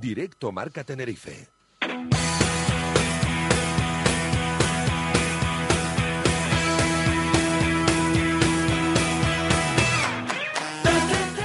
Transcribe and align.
Directo 0.00 0.50
Marca 0.50 0.82
Tenerife. 0.82 1.46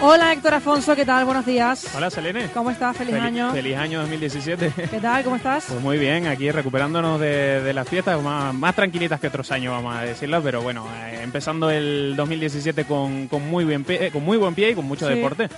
Hola 0.01 0.33
Héctor 0.33 0.53
Afonso, 0.55 0.95
¿qué 0.95 1.05
tal? 1.05 1.25
Buenos 1.25 1.45
días. 1.45 1.93
Hola 1.95 2.09
Selene. 2.09 2.49
¿Cómo 2.51 2.71
estás? 2.71 2.97
Feliz, 2.97 3.15
año. 3.15 3.51
Feliz 3.51 3.77
año 3.77 3.99
2017. 3.99 4.73
¿Qué 4.89 4.99
tal? 4.99 5.23
¿Cómo 5.23 5.35
estás? 5.35 5.65
Pues 5.67 5.81
muy 5.81 5.99
bien, 5.99 6.25
aquí 6.25 6.49
recuperándonos 6.49 7.19
de, 7.19 7.71
las 7.73 7.87
fiestas, 7.87 8.19
más, 8.23 8.75
tranquilitas 8.75 9.19
que 9.19 9.27
otros 9.27 9.51
años, 9.51 9.73
vamos 9.73 9.95
a 9.95 10.01
decirlo, 10.01 10.41
pero 10.41 10.63
bueno, 10.63 10.87
eh, 11.05 11.19
empezando 11.21 11.69
el 11.69 12.15
2017 12.15 12.85
con, 12.85 13.29
muy 13.47 13.65
bien 13.65 13.83
pie, 13.83 14.09
con 14.09 14.23
muy 14.23 14.37
buen 14.37 14.55
pie 14.55 14.71
y 14.71 14.75
con 14.75 14.85
mucho 14.85 15.05
deporte. 15.05 15.49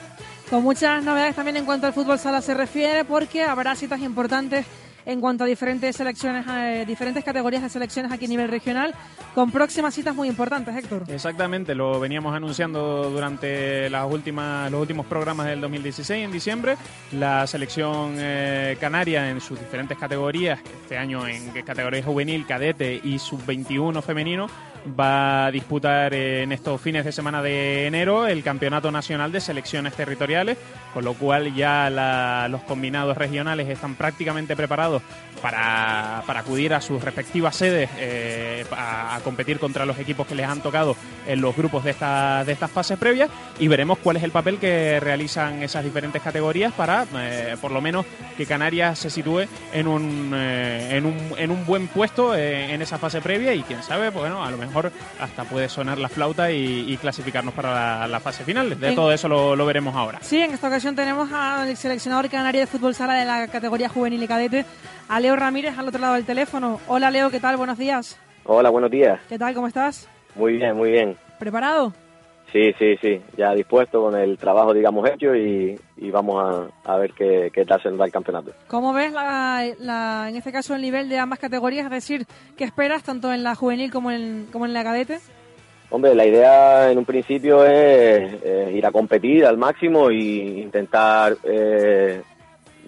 Con 0.52 0.64
muchas 0.64 1.02
novedades 1.02 1.34
también 1.34 1.55
en 1.55 1.64
cuanto 1.64 1.88
al 1.88 1.94
fútbol 1.94 2.20
sala 2.20 2.41
se 2.41 2.54
refiere, 2.54 3.05
porque 3.05 3.41
habrá 3.41 3.73
citas 3.73 4.02
importantes 4.02 4.66
en 5.05 5.22
cuanto 5.22 5.46
a 5.46 5.48
diferentes 5.48 5.96
selecciones, 5.96 6.46
eh, 6.46 6.84
diferentes 6.85 7.24
categorías 7.24 7.63
de 7.63 7.70
selecciones 7.70 8.12
aquí 8.12 8.26
a 8.26 8.27
nivel 8.27 8.49
regional, 8.49 8.93
con 9.34 9.49
próximas 9.49 9.93
citas 9.96 10.13
muy 10.13 10.27
importantes, 10.27 10.76
Héctor. 10.76 11.04
Exactamente, 11.08 11.74
lo 11.74 12.02
veníamos 12.02 12.35
anunciando 12.35 13.10
durante 13.10 13.90
las 13.90 14.12
últimas, 14.12 14.70
los 14.70 14.82
últimos 14.82 15.05
programas 15.05 15.48
del 15.48 15.62
2016 15.62 16.26
en 16.26 16.32
diciembre. 16.34 16.76
La 17.13 17.48
selección 17.48 18.15
eh, 18.18 18.76
canaria 18.77 19.30
en 19.30 19.40
sus 19.40 19.58
diferentes 19.58 19.98
categorías, 19.98 20.60
este 20.82 20.98
año 20.98 21.26
en 21.30 21.49
categoría 21.63 22.04
juvenil, 22.04 22.46
cadete 22.46 22.99
y 23.02 23.20
sub-21 23.20 24.02
femenino, 24.02 24.48
va 24.87 25.46
a 25.46 25.51
disputar 25.51 26.13
en 26.13 26.51
estos 26.51 26.82
fines 26.82 27.05
de 27.05 27.12
semana 27.12 27.41
de 27.41 27.87
enero 27.87 28.27
el 28.27 28.43
Campeonato 28.43 28.91
Nacional 28.91 29.32
de 29.32 29.41
Selecciones 29.41 29.93
Territoriales, 29.93 30.57
con 30.93 31.05
lo 31.05 31.13
cual 31.13 31.54
ya 31.54 32.48
los 32.49 32.62
combinados 32.63 33.18
regionales 33.18 33.68
están 33.70 33.96
prácticamente 33.96 34.55
preparados 34.55 35.02
para, 35.41 36.20
acudir 36.20 36.74
a 36.74 36.82
sus 36.82 37.04
respectivas 37.04 37.55
sedes 37.55 37.90
eh, 37.98 38.65
a, 38.71 39.20
competir 39.24 39.59
contra 39.59 39.85
los 39.85 39.99
equipos 39.99 40.26
que 40.26 40.35
les 40.35 40.48
han 40.48 40.62
tocado 40.62 40.96
en 41.27 41.41
los 41.41 41.55
grupos 41.55 41.84
de, 41.84 41.91
esta, 41.91 42.43
de 42.43 42.54
estas 42.54 42.71
fases 42.71 42.98
previas 42.98 43.29
y 43.59 43.68
veremos 43.68 43.99
cuál 43.99 44.18
es 44.18 44.24
el 44.24 44.32
papel 44.32 44.57
que 44.57 44.99
realizan 44.99 45.62
esas 45.62 45.84
diferentes 45.84 46.21
categorías 46.21 46.74
para, 46.74 47.05
eh, 47.15 47.55
por 47.62 47.71
lo 47.71 47.82
menos, 47.82 48.05
que 48.37 48.46
Canarias 48.46 48.98
se 48.98 49.09
sitúe 49.09 49.41
en 49.74 49.87
un, 49.87 50.32
eh, 50.34 50.98
en 50.98 51.05
un, 51.05 51.18
en 51.37 51.52
un 51.52 51.65
buen 51.65 51.87
puesto 51.87 52.35
en 52.35 52.82
esa 52.82 52.98
fase 52.98 53.21
previa 53.21 53.54
y 53.54 53.62
quién 53.63 53.84
sabe, 53.84 54.12
pues, 54.12 54.21
bueno, 54.21 54.43
a 54.43 54.49
lo 54.49 54.57
mejor 54.57 54.71
hasta 55.20 55.44
puede 55.44 55.70
sonar 55.70 55.98
la 55.98 56.10
flauta 56.10 56.52
y, 56.52 56.98
clasificarnos 56.98 57.54
para 57.54 58.08
la, 58.08 58.20
fase 58.20 58.44
final. 58.44 58.80
De 58.80 58.94
todo 58.94 59.12
eso 59.12 59.27
lo, 59.27 59.55
lo, 59.55 59.66
veremos 59.66 59.96
ahora. 59.96 60.20
Sí, 60.22 60.40
en 60.41 60.52
esta 60.52 60.68
ocasión 60.68 60.96
tenemos 60.96 61.32
al 61.32 61.76
seleccionador 61.76 62.30
canario 62.30 62.62
de 62.62 62.68
fútbol 62.68 62.96
sala 62.96 63.16
de 63.16 63.26
la 63.26 63.48
categoría 63.48 63.90
juvenil 63.90 64.22
y 64.22 64.28
cadete, 64.28 64.66
a 65.08 65.19
Leo 65.19 65.36
Ramírez 65.36 65.78
al 65.78 65.88
otro 65.88 66.00
lado 66.00 66.14
del 66.16 66.25
teléfono. 66.25 66.80
Hola 66.88 67.12
Leo, 67.12 67.30
¿qué 67.30 67.40
tal? 67.40 67.58
Buenos 67.58 67.78
días. 67.78 68.18
Hola, 68.46 68.69
buenos 68.69 68.92
días. 68.92 69.19
¿Qué 69.30 69.38
tal? 69.38 69.53
¿Cómo 69.53 69.68
estás? 69.68 70.08
Muy 70.36 70.58
bien, 70.58 70.76
muy 70.76 70.92
bien. 70.92 71.18
¿Preparado? 71.40 71.94
Sí, 72.51 72.73
sí, 72.78 72.97
sí. 73.01 73.22
Ya 73.38 73.53
dispuesto 73.53 74.01
con 74.01 74.16
el 74.16 74.38
trabajo, 74.38 74.73
digamos, 74.73 75.09
hecho 75.09 75.34
y, 75.35 75.79
vamos 76.12 76.69
a, 76.84 76.97
ver 76.97 77.13
qué, 77.13 77.66
tal 77.66 77.81
se 77.81 77.89
nos 77.89 77.97
da 77.97 78.06
el 78.06 78.12
campeonato. 78.12 78.51
¿Cómo 78.67 78.94
ves, 78.94 79.13
la, 79.13 80.28
en 80.28 80.35
este 80.35 80.51
caso, 80.51 80.75
el 80.75 80.81
nivel 80.81 81.07
de 81.07 81.17
ambas 81.17 81.39
categorías? 81.39 81.85
Es 81.85 81.91
decir, 81.91 82.25
¿qué 82.57 82.66
esperas 82.66 83.03
tanto 83.03 83.31
en 83.31 83.44
la 83.44 83.56
juvenil 83.56 83.91
como 83.91 84.12
en, 84.12 84.47
como 84.51 84.66
en 84.66 84.73
la 84.73 84.84
cadete? 84.84 85.19
Hombre, 85.89 86.16
la 86.16 86.25
idea 86.25 86.91
en 86.91 86.97
un 86.97 87.06
principio 87.06 87.66
es, 87.66 88.34
ir 88.73 88.85
a 88.85 88.91
competir 88.91 89.45
al 89.45 89.57
máximo 89.57 90.09
e 90.09 90.16
intentar 90.16 91.38
eh, 91.44 92.22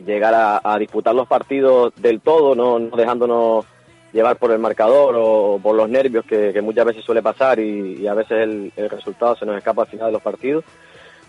llegar 0.06 0.34
a, 0.64 0.78
disputar 0.78 1.14
los 1.14 1.28
partidos 1.28 1.94
del 1.98 2.22
todo, 2.22 2.56
no, 2.56 2.80
dejándonos 2.96 3.66
llevar 4.14 4.38
por 4.38 4.52
el 4.52 4.60
marcador 4.60 5.16
o 5.18 5.60
por 5.62 5.76
los 5.76 5.90
nervios 5.90 6.24
que, 6.26 6.62
muchas 6.62 6.86
veces 6.86 7.04
suele 7.04 7.22
pasar 7.22 7.60
y, 7.60 8.08
a 8.08 8.14
veces 8.14 8.72
el, 8.78 8.90
resultado 8.90 9.36
se 9.36 9.46
nos 9.46 9.58
escapa 9.58 9.82
al 9.82 9.88
final 9.88 10.08
de 10.08 10.14
los 10.14 10.22
partidos, 10.22 10.64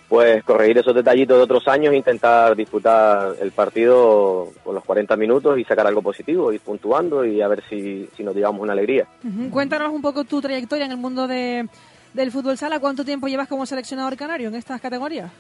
pues 0.08 0.44
corregir 0.44 0.78
esos 0.78 0.94
detallitos 0.94 1.38
de 1.38 1.42
otros 1.42 1.66
años 1.66 1.94
e 1.94 1.96
intentar 1.96 2.54
disputar 2.54 3.34
el 3.40 3.52
partido 3.52 4.50
con 4.62 4.74
los 4.74 4.84
40 4.84 5.16
minutos 5.16 5.58
y 5.58 5.64
sacar 5.64 5.86
algo 5.86 6.02
positivo, 6.02 6.52
ir 6.52 6.60
puntuando 6.60 7.24
y 7.24 7.40
a 7.40 7.48
ver 7.48 7.64
si, 7.68 8.06
nos 8.18 8.36
llevamos 8.36 8.60
una 8.60 8.74
alegría. 8.74 9.06
Cuéntanos 9.50 9.90
un 9.90 10.02
poco 10.02 10.24
tu 10.24 10.42
trayectoria 10.42 10.84
en 10.84 10.92
el 10.92 10.98
mundo 10.98 11.26
de, 11.26 11.66
del 12.12 12.30
fútbol 12.30 12.58
sala, 12.58 12.80
¿cuánto 12.80 13.04
tiempo 13.04 13.28
llevas 13.28 13.48
como 13.48 13.64
seleccionador 13.64 14.16
canario 14.16 14.48
en 14.48 14.54
estas 14.56 14.80
categorías? 14.80 15.32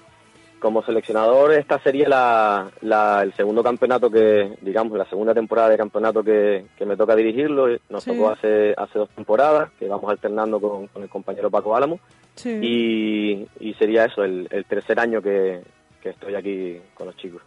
Como 0.64 0.82
seleccionador 0.82 1.52
esta 1.52 1.78
sería 1.80 2.08
la, 2.08 3.20
el 3.22 3.34
segundo 3.34 3.62
campeonato 3.62 4.10
que, 4.10 4.56
digamos, 4.62 4.96
la 4.96 5.04
segunda 5.04 5.34
temporada 5.34 5.68
de 5.68 5.76
campeonato 5.76 6.24
que, 6.24 6.64
me 6.86 6.96
toca 6.96 7.14
dirigirlo. 7.14 7.66
Nos 7.90 8.06
tocó 8.06 8.30
hace, 8.30 8.72
hace 8.74 8.98
dos 8.98 9.10
temporadas, 9.10 9.70
que 9.78 9.86
vamos 9.86 10.10
alternando 10.10 10.58
con, 10.58 10.88
el 11.02 11.08
compañero 11.10 11.50
Paco 11.50 11.76
Álamo. 11.76 12.00
Y, 12.42 13.46
sería 13.78 14.06
eso, 14.06 14.24
el, 14.24 14.48
tercer 14.66 14.98
año 14.98 15.20
que, 15.20 15.60
estoy 16.02 16.34
aquí 16.34 16.80
con 16.94 17.08
los 17.08 17.16
chicos. 17.18 17.42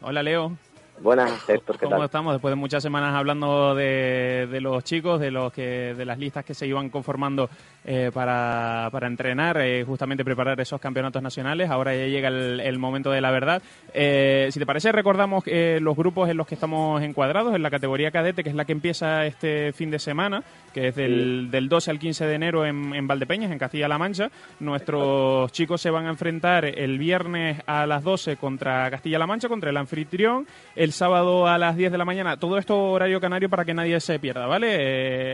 Hola, 0.00 0.22
Leo. 0.22 0.56
Buenas, 1.00 1.48
Héctor, 1.48 1.78
¿qué 1.78 1.86
¿Cómo 1.86 2.04
estamos? 2.04 2.34
Después 2.34 2.52
de 2.52 2.56
muchas 2.56 2.82
semanas 2.82 3.14
hablando 3.14 3.74
de, 3.74 4.46
de, 4.50 4.60
los 4.60 4.84
chicos, 4.84 5.18
de 5.20 5.30
los 5.30 5.52
que 5.52 5.94
de 5.94 6.04
las 6.04 6.18
listas 6.18 6.44
que 6.44 6.54
se 6.54 6.66
iban 6.66 6.90
conformando 6.90 7.50
eh, 7.84 8.10
para, 8.14 8.88
para, 8.92 9.08
entrenar, 9.08 9.60
eh, 9.60 9.84
justamente 9.84 10.24
preparar 10.24 10.60
esos 10.60 10.80
campeonatos 10.80 11.20
nacionales. 11.20 11.70
Ahora 11.70 11.94
ya 11.94 12.06
llega 12.06 12.28
el, 12.28 12.78
momento 12.78 13.10
de 13.10 13.20
la 13.20 13.32
verdad. 13.32 13.62
Eh, 13.92 14.48
si 14.52 14.60
te 14.60 14.66
parece, 14.66 14.92
recordamos 14.92 15.44
los 15.46 15.96
grupos 15.96 16.28
en 16.28 16.36
los 16.36 16.46
que 16.46 16.54
estamos 16.54 17.02
encuadrados, 17.02 17.54
en 17.54 17.62
la 17.62 17.70
categoría 17.70 18.12
cadete, 18.12 18.44
que 18.44 18.50
es 18.50 18.54
la 18.54 18.64
que 18.64 18.72
empieza 18.72 19.26
este 19.26 19.72
fin 19.72 19.90
de 19.90 19.98
semana, 19.98 20.44
que 20.72 20.88
es 20.88 20.94
del, 20.94 21.50
del 21.50 21.68
12 21.68 21.90
al 21.90 21.98
15 21.98 22.26
de 22.26 22.34
enero 22.34 22.64
en, 22.64 22.94
en 22.94 23.06
Valdepeñas, 23.06 23.50
en 23.50 23.58
Castilla-La 23.58 23.98
Mancha. 23.98 24.30
Nuestros 24.60 25.50
chicos 25.52 25.80
se 25.80 25.90
van 25.90 26.06
a 26.06 26.10
enfrentar 26.10 26.64
el 26.64 26.98
viernes 26.98 27.60
a 27.66 27.86
las 27.86 28.04
12 28.04 28.36
contra 28.36 28.90
Castilla-La 28.90 29.26
Mancha, 29.26 29.48
contra 29.48 29.70
el 29.70 29.76
anfitrión, 29.76 30.46
el 30.76 30.92
sábado 30.92 31.48
a 31.48 31.58
las 31.58 31.76
10 31.76 31.90
de 31.90 31.98
la 31.98 32.04
mañana. 32.04 32.36
Todo 32.36 32.58
esto 32.58 32.78
horario 32.92 33.20
canario 33.20 33.50
para 33.50 33.64
que 33.64 33.74
nadie 33.74 33.98
se 34.00 34.18
pierda, 34.20 34.46
¿vale? 34.46 35.32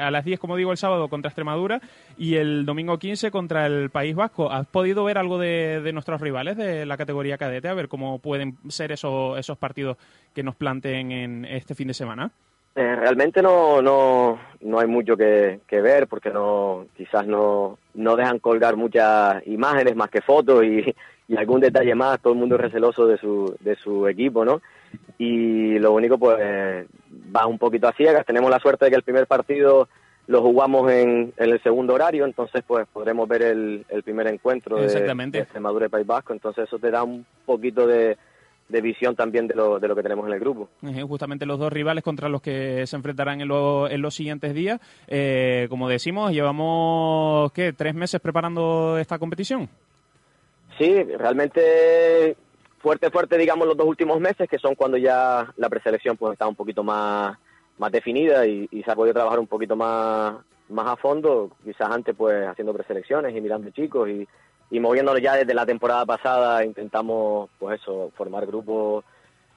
a 0.00 0.10
las 0.10 0.24
10, 0.24 0.38
como 0.38 0.56
digo, 0.56 0.70
el 0.70 0.78
sábado 0.78 1.08
contra 1.08 1.30
Extremadura 1.30 1.46
Madura 1.46 1.80
y 2.18 2.34
el 2.34 2.66
domingo 2.66 2.98
15 2.98 3.30
contra 3.30 3.66
el 3.66 3.88
País 3.88 4.14
Vasco. 4.14 4.52
¿Has 4.52 4.66
podido 4.66 5.04
ver 5.04 5.16
algo 5.16 5.38
de, 5.38 5.90
nuestros 5.94 6.20
rivales 6.20 6.58
de 6.58 6.84
la 6.84 6.98
categoría 6.98 7.38
cadete? 7.38 7.68
A 7.68 7.74
ver 7.74 7.88
cómo 7.88 8.18
pueden 8.18 8.58
ser 8.68 8.92
esos, 8.92 9.38
esos 9.38 9.56
partidos 9.56 9.96
que 10.34 10.42
nos 10.42 10.56
planteen 10.56 11.12
en 11.12 11.44
este 11.46 11.74
fin 11.74 11.88
de 11.88 11.94
semana. 11.94 12.30
Eh, 12.78 12.94
realmente 12.94 13.40
no, 13.40 13.80
no, 13.80 14.38
no 14.60 14.78
hay 14.78 14.86
mucho 14.86 15.16
que, 15.16 15.60
ver 15.70 16.06
porque 16.08 16.28
no 16.28 16.84
quizás 16.94 17.26
no, 17.26 17.78
no 17.94 18.16
dejan 18.16 18.38
colgar 18.38 18.76
muchas 18.76 19.46
imágenes 19.46 19.96
más 19.96 20.10
que 20.10 20.20
fotos 20.20 20.62
y, 20.62 20.94
y 21.26 21.36
algún 21.38 21.60
detalle 21.62 21.94
más. 21.94 22.20
Todo 22.20 22.34
el 22.34 22.38
mundo 22.38 22.56
es 22.56 22.60
receloso 22.60 23.06
de 23.06 23.16
su, 23.16 23.56
de 23.60 23.76
su 23.76 24.06
equipo, 24.06 24.44
¿no? 24.44 24.60
Y 25.16 25.78
lo 25.78 25.92
único, 25.92 26.18
pues, 26.18 26.86
va 27.34 27.46
un 27.46 27.58
poquito 27.58 27.88
a 27.88 27.94
ciegas. 27.94 28.26
Tenemos 28.26 28.50
la 28.50 28.60
suerte 28.60 28.84
de 28.84 28.90
que 28.90 28.96
el 28.98 29.02
primer 29.02 29.26
partido 29.26 29.88
lo 30.26 30.42
jugamos 30.42 30.92
en, 30.92 31.32
el 31.38 31.62
segundo 31.62 31.94
horario, 31.94 32.26
entonces 32.26 32.62
pues 32.66 32.86
podremos 32.92 33.26
ver 33.28 33.42
el, 33.42 33.86
primer 34.04 34.26
encuentro 34.26 34.76
de, 34.76 34.88
de, 34.88 35.38
Extremadura 35.38 35.86
y 35.86 35.88
País 35.88 36.06
Vasco, 36.06 36.32
entonces 36.32 36.64
eso 36.64 36.80
te 36.80 36.90
da 36.90 37.04
un 37.04 37.24
poquito 37.44 37.86
de, 37.86 38.16
visión 38.68 39.14
también 39.14 39.46
de 39.46 39.54
lo, 39.54 39.78
de 39.78 39.88
lo 39.88 39.94
que 39.94 40.02
tenemos 40.02 40.26
en 40.26 40.34
el 40.34 40.40
grupo. 40.40 40.68
Justamente 41.08 41.46
los 41.46 41.58
dos 41.58 41.72
rivales 41.72 42.02
contra 42.02 42.28
los 42.28 42.42
que 42.42 42.86
se 42.86 42.96
enfrentarán 42.96 43.40
en, 43.40 43.50
en 43.50 44.02
los 44.02 44.14
siguientes 44.14 44.54
días. 44.54 44.80
Eh, 45.06 45.66
como 45.70 45.88
decimos, 45.88 46.32
llevamos, 46.32 47.52
¿qué? 47.52 47.72
¿Tres 47.72 47.94
meses 47.94 48.20
preparando 48.20 48.98
esta 48.98 49.18
competición? 49.18 49.68
Sí, 50.78 51.02
realmente 51.02 52.36
fuerte, 52.78 53.10
fuerte, 53.10 53.38
digamos, 53.38 53.66
los 53.66 53.76
dos 53.76 53.86
últimos 53.86 54.20
meses, 54.20 54.48
que 54.48 54.58
son 54.58 54.74
cuando 54.74 54.96
ya 54.96 55.52
la 55.56 55.68
preselección 55.68 56.16
pues 56.16 56.32
está 56.32 56.46
un 56.46 56.54
poquito 56.54 56.82
más 56.82 57.36
más 57.78 57.92
definida 57.92 58.46
y, 58.46 58.68
se 58.84 58.90
ha 58.90 58.94
podido 58.94 59.14
trabajar 59.14 59.38
un 59.38 59.46
poquito 59.46 59.76
más, 59.76 60.34
más 60.68 60.86
a 60.86 60.96
fondo, 60.96 61.50
quizás 61.64 61.90
antes 61.90 62.14
pues 62.16 62.46
haciendo 62.46 62.72
preselecciones 62.72 63.34
y 63.36 63.40
mirando 63.40 63.70
chicos 63.70 64.08
y, 64.08 64.26
y 64.70 64.80
moviéndonos 64.80 65.22
ya 65.22 65.36
desde 65.36 65.54
la 65.54 65.66
temporada 65.66 66.04
pasada 66.04 66.64
intentamos 66.64 67.50
pues 67.58 67.80
eso, 67.80 68.10
formar 68.16 68.46
grupos 68.46 69.04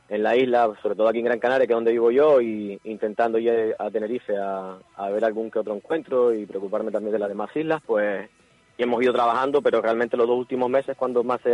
en 0.09 0.23
la 0.23 0.35
isla, 0.35 0.71
sobre 0.81 0.95
todo 0.95 1.07
aquí 1.07 1.19
en 1.19 1.25
Gran 1.25 1.39
Canaria, 1.39 1.67
que 1.67 1.73
es 1.73 1.77
donde 1.77 1.91
vivo 1.91 2.09
yo, 2.09 2.41
y 2.41 2.79
intentando 2.83 3.37
ir 3.37 3.75
a 3.77 3.91
Tenerife 3.91 4.35
a, 4.37 4.77
a 4.95 5.09
ver 5.09 5.23
algún 5.23 5.51
que 5.51 5.59
otro 5.59 5.75
encuentro 5.75 6.33
y 6.33 6.47
preocuparme 6.47 6.91
también 6.91 7.13
de 7.13 7.19
las 7.19 7.29
demás 7.29 7.55
islas, 7.55 7.81
pues 7.85 8.27
y 8.79 8.83
hemos 8.83 9.03
ido 9.03 9.11
trabajando, 9.11 9.61
pero 9.61 9.81
realmente 9.81 10.15
los 10.15 10.25
dos 10.25 10.39
últimos 10.39 10.69
meses 10.69 10.95
cuando 10.97 11.21
más 11.21 11.41
se 11.41 11.53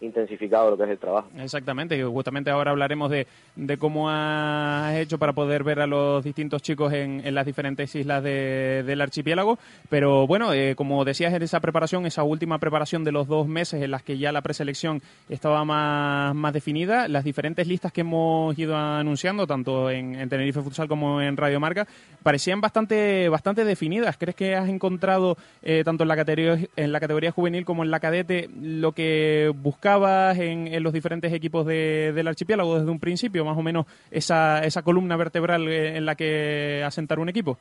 intensificado 0.00 0.70
lo 0.70 0.76
que 0.76 0.84
es 0.84 0.90
el 0.90 0.98
trabajo. 0.98 1.28
Exactamente, 1.36 1.96
y 1.96 2.02
justamente 2.02 2.50
ahora 2.50 2.70
hablaremos 2.70 3.10
de, 3.10 3.26
de 3.56 3.76
cómo 3.78 4.08
has 4.10 4.94
hecho 4.96 5.18
para 5.18 5.32
poder 5.32 5.64
ver 5.64 5.80
a 5.80 5.86
los 5.86 6.22
distintos 6.24 6.62
chicos 6.62 6.92
en, 6.92 7.20
en 7.24 7.34
las 7.34 7.46
diferentes 7.46 7.94
islas 7.94 8.22
de, 8.22 8.82
del 8.84 9.00
archipiélago, 9.00 9.58
pero 9.88 10.26
bueno, 10.26 10.52
eh, 10.52 10.74
como 10.76 11.04
decías 11.04 11.32
en 11.34 11.42
esa 11.42 11.60
preparación, 11.60 12.06
esa 12.06 12.22
última 12.22 12.58
preparación 12.58 13.04
de 13.04 13.12
los 13.12 13.26
dos 13.26 13.48
meses 13.48 13.82
en 13.82 13.90
las 13.90 14.02
que 14.02 14.18
ya 14.18 14.32
la 14.32 14.42
preselección 14.42 15.02
estaba 15.28 15.64
más, 15.64 16.34
más 16.34 16.52
definida, 16.52 17.08
las 17.08 17.24
diferentes 17.24 17.66
listas 17.66 17.92
que 17.92 18.02
hemos 18.02 18.58
ido 18.58 18.76
anunciando, 18.76 19.46
tanto 19.46 19.90
en, 19.90 20.14
en 20.14 20.28
Tenerife 20.28 20.62
Futsal 20.62 20.88
como 20.88 21.20
en 21.20 21.36
Radio 21.36 21.60
Marca, 21.60 21.86
parecían 22.22 22.60
bastante, 22.60 23.28
bastante 23.28 23.64
definidas. 23.64 24.16
¿Crees 24.16 24.36
que 24.36 24.54
has 24.54 24.68
encontrado, 24.68 25.36
eh, 25.62 25.82
tanto 25.84 26.04
en 26.04 26.08
la, 26.08 26.16
categoría, 26.16 26.66
en 26.76 26.92
la 26.92 27.00
categoría 27.00 27.30
juvenil 27.30 27.64
como 27.64 27.84
en 27.84 27.90
la 27.90 28.00
cadete, 28.00 28.48
lo 28.60 28.92
que 28.92 29.52
buscabas 29.88 30.38
en, 30.38 30.66
en 30.68 30.82
los 30.82 30.92
diferentes 30.92 31.32
equipos 31.32 31.64
de, 31.66 32.12
del 32.12 32.28
archipiélago 32.28 32.78
desde 32.78 32.90
un 32.90 33.00
principio, 33.00 33.44
más 33.44 33.56
o 33.56 33.62
menos 33.62 33.86
esa, 34.10 34.62
esa 34.64 34.82
columna 34.82 35.16
vertebral 35.16 35.66
eh, 35.68 35.96
en 35.96 36.04
la 36.04 36.14
que 36.14 36.82
asentar 36.84 37.18
un 37.18 37.28
equipo? 37.30 37.58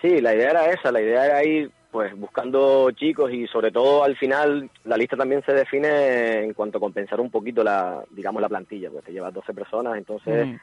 Sí, 0.00 0.20
la 0.20 0.34
idea 0.34 0.50
era 0.50 0.66
esa, 0.70 0.90
la 0.90 1.00
idea 1.02 1.26
era 1.26 1.44
ir 1.44 1.70
pues 1.90 2.18
buscando 2.18 2.90
chicos 2.92 3.30
y 3.32 3.46
sobre 3.46 3.70
todo 3.70 4.02
al 4.04 4.16
final 4.16 4.68
la 4.84 4.96
lista 4.96 5.16
también 5.16 5.42
se 5.46 5.52
define 5.52 6.42
en 6.44 6.52
cuanto 6.54 6.78
a 6.78 6.80
compensar 6.80 7.20
un 7.20 7.30
poquito 7.30 7.62
la 7.62 8.02
digamos 8.10 8.40
la 8.42 8.48
plantilla, 8.48 8.90
pues 8.90 9.04
te 9.04 9.12
llevas 9.12 9.32
12 9.34 9.52
personas, 9.54 9.96
entonces 9.98 10.46
Mm. 10.48 10.56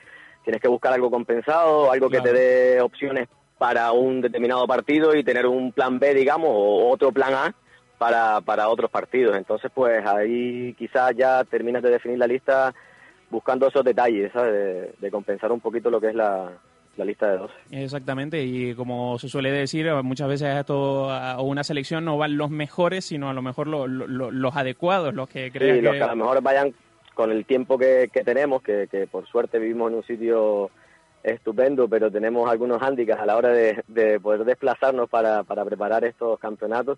tienes 0.44 0.62
que 0.62 0.68
buscar 0.68 0.94
algo 0.94 1.10
compensado, 1.12 1.92
algo 1.92 2.10
Claro. 2.10 2.24
que 2.24 2.30
te 2.32 2.36
dé 2.38 2.82
opciones 2.82 3.30
para 3.58 3.92
un 3.92 4.22
determinado 4.22 4.66
partido 4.68 5.16
y 5.16 5.24
tener 5.24 5.46
un 5.46 5.72
plan 5.72 6.00
B, 6.00 6.16
digamos, 6.16 6.50
o 6.52 6.90
otro 6.90 7.12
plan 7.12 7.34
A 7.36 7.56
para, 8.02 8.42
para 8.42 8.68
otros 8.68 8.90
partidos. 8.90 9.38
Entonces, 9.38 9.70
pues 9.72 10.04
ahí 10.08 10.74
quizás 10.74 11.14
ya 11.16 11.44
terminas 11.44 11.84
de 11.84 11.92
definir 11.92 12.18
la 12.18 12.26
lista 12.26 12.74
buscando 13.30 13.68
esos 13.68 13.84
detalles, 13.86 14.32
¿sabes? 14.34 14.52
De, 14.54 14.94
de 15.00 15.12
compensar 15.12 15.52
un 15.52 15.60
poquito 15.60 15.92
lo 15.92 16.02
que 16.02 16.08
es 16.08 16.16
la, 16.16 16.50
la 16.98 17.06
lista 17.06 17.30
de 17.32 17.38
12. 17.38 17.54
Exactamente, 17.70 18.42
y 18.44 18.74
como 18.74 19.20
se 19.20 19.30
suele 19.30 19.52
decir, 19.52 19.88
muchas 20.02 20.28
veces 20.28 20.48
a 20.48 20.62
esto 20.62 21.12
a 21.12 21.40
una 21.44 21.64
selección 21.64 22.04
no 22.04 22.18
van 22.18 22.38
los 22.38 22.50
mejores, 22.50 23.06
sino 23.06 23.30
a 23.30 23.34
lo 23.34 23.44
mejor 23.44 23.68
lo- 23.68 23.86
lo- 23.86 24.08
lo- 24.08 24.32
los 24.32 24.56
adecuados, 24.58 25.14
los 25.14 25.30
que 25.30 25.52
crean 25.52 25.76
Sí, 25.76 25.82
los 25.84 25.92
que... 25.94 26.00
que 26.00 26.04
a 26.04 26.08
lo 26.08 26.16
mejor 26.16 26.42
vayan 26.42 26.74
con 27.14 27.30
el 27.30 27.46
tiempo 27.46 27.78
que, 27.78 28.10
que 28.12 28.24
tenemos, 28.24 28.64
que, 28.64 28.88
que 28.90 29.06
por 29.06 29.28
suerte 29.28 29.60
vivimos 29.60 29.92
en 29.92 29.98
un 29.98 30.04
sitio 30.04 30.72
estupendo, 31.22 31.88
pero 31.88 32.10
tenemos 32.10 32.50
algunos 32.50 32.82
hándicaps 32.82 33.22
a 33.22 33.26
la 33.28 33.38
hora 33.38 33.50
de, 33.50 33.84
de 33.88 34.20
poder 34.20 34.44
desplazarnos 34.44 35.08
para, 35.08 35.44
para 35.44 35.64
preparar 35.64 36.04
estos 36.04 36.40
campeonatos, 36.40 36.98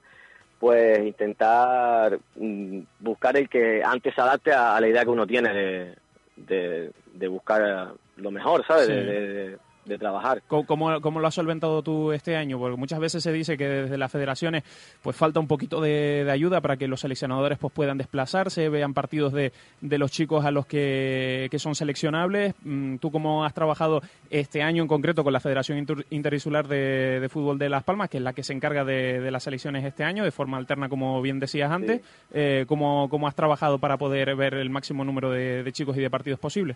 pues 0.63 0.97
intentar 0.99 2.17
mm, 2.37 2.79
buscar 3.01 3.35
el 3.35 3.49
que 3.49 3.83
antes 3.83 4.15
se 4.15 4.21
adapte 4.21 4.53
a, 4.53 4.77
a 4.77 4.79
la 4.79 4.87
idea 4.87 5.03
que 5.03 5.09
uno 5.09 5.27
tiene 5.27 5.53
de, 5.53 5.95
de, 6.37 6.91
de 7.15 7.27
buscar 7.27 7.93
lo 8.15 8.31
mejor, 8.31 8.65
¿sabes? 8.65 8.85
Sí. 8.85 8.93
De, 8.93 9.57
de- 9.85 9.97
trabajar. 9.97 10.41
¿Cómo, 10.47 11.01
cómo, 11.01 11.19
lo 11.19 11.27
has 11.27 11.35
solventado 11.35 11.81
tú 11.81 12.11
este 12.11 12.35
año? 12.35 12.57
Porque 12.59 12.77
muchas 12.77 12.99
veces 12.99 13.23
se 13.23 13.31
dice 13.31 13.57
que 13.57 13.67
desde 13.67 13.97
las 13.97 14.11
federaciones 14.11 14.63
pues 15.01 15.15
falta 15.15 15.39
un 15.39 15.47
poquito 15.47 15.81
de, 15.81 16.23
de 16.25 16.31
ayuda 16.31 16.61
para 16.61 16.77
que 16.77 16.87
los 16.87 17.01
seleccionadores 17.01 17.57
pues 17.57 17.71
puedan 17.73 17.97
desplazarse, 17.97 18.69
vean 18.69 18.93
partidos 18.93 19.33
de, 19.33 19.51
de 19.81 19.97
los 19.97 20.11
chicos 20.11 20.45
a 20.45 20.51
los 20.51 20.65
que, 20.65 21.47
que 21.51 21.59
son 21.59 21.75
seleccionables. 21.75 22.53
Mm, 22.63 22.97
¿Tú 22.97 23.11
cómo 23.11 23.45
has 23.45 23.53
trabajado 23.53 24.01
este 24.29 24.61
año 24.63 24.81
en 24.81 24.87
concreto 24.87 25.23
con 25.23 25.33
la 25.33 25.39
Federación 25.39 25.77
Inter- 25.77 26.05
Interinsular 26.09 26.67
de, 26.67 27.19
de 27.19 27.29
Fútbol 27.29 27.57
de 27.59 27.69
Las 27.69 27.83
Palmas, 27.83 28.09
que 28.09 28.17
es 28.17 28.23
la 28.23 28.33
que 28.33 28.43
se 28.43 28.53
encarga 28.53 28.83
de, 28.83 29.31
las 29.31 29.43
selecciones 29.43 29.83
este 29.85 30.03
año, 30.03 30.23
de 30.23 30.31
forma 30.31 30.57
alterna, 30.57 30.89
como 30.89 31.21
bien 31.21 31.39
decías 31.39 31.71
antes? 31.71 32.01
Eh, 32.33 32.65
¿cómo, 32.67 33.07
¿Cómo 33.09 33.27
has 33.27 33.35
trabajado 33.35 33.79
para 33.79 33.97
poder 33.97 34.35
ver 34.35 34.53
el 34.55 34.69
máximo 34.69 35.03
número 35.05 35.31
de, 35.31 35.63
de 35.63 35.71
chicos 35.71 35.97
y 35.97 36.01
de 36.01 36.09
partidos 36.09 36.39
posible? 36.39 36.75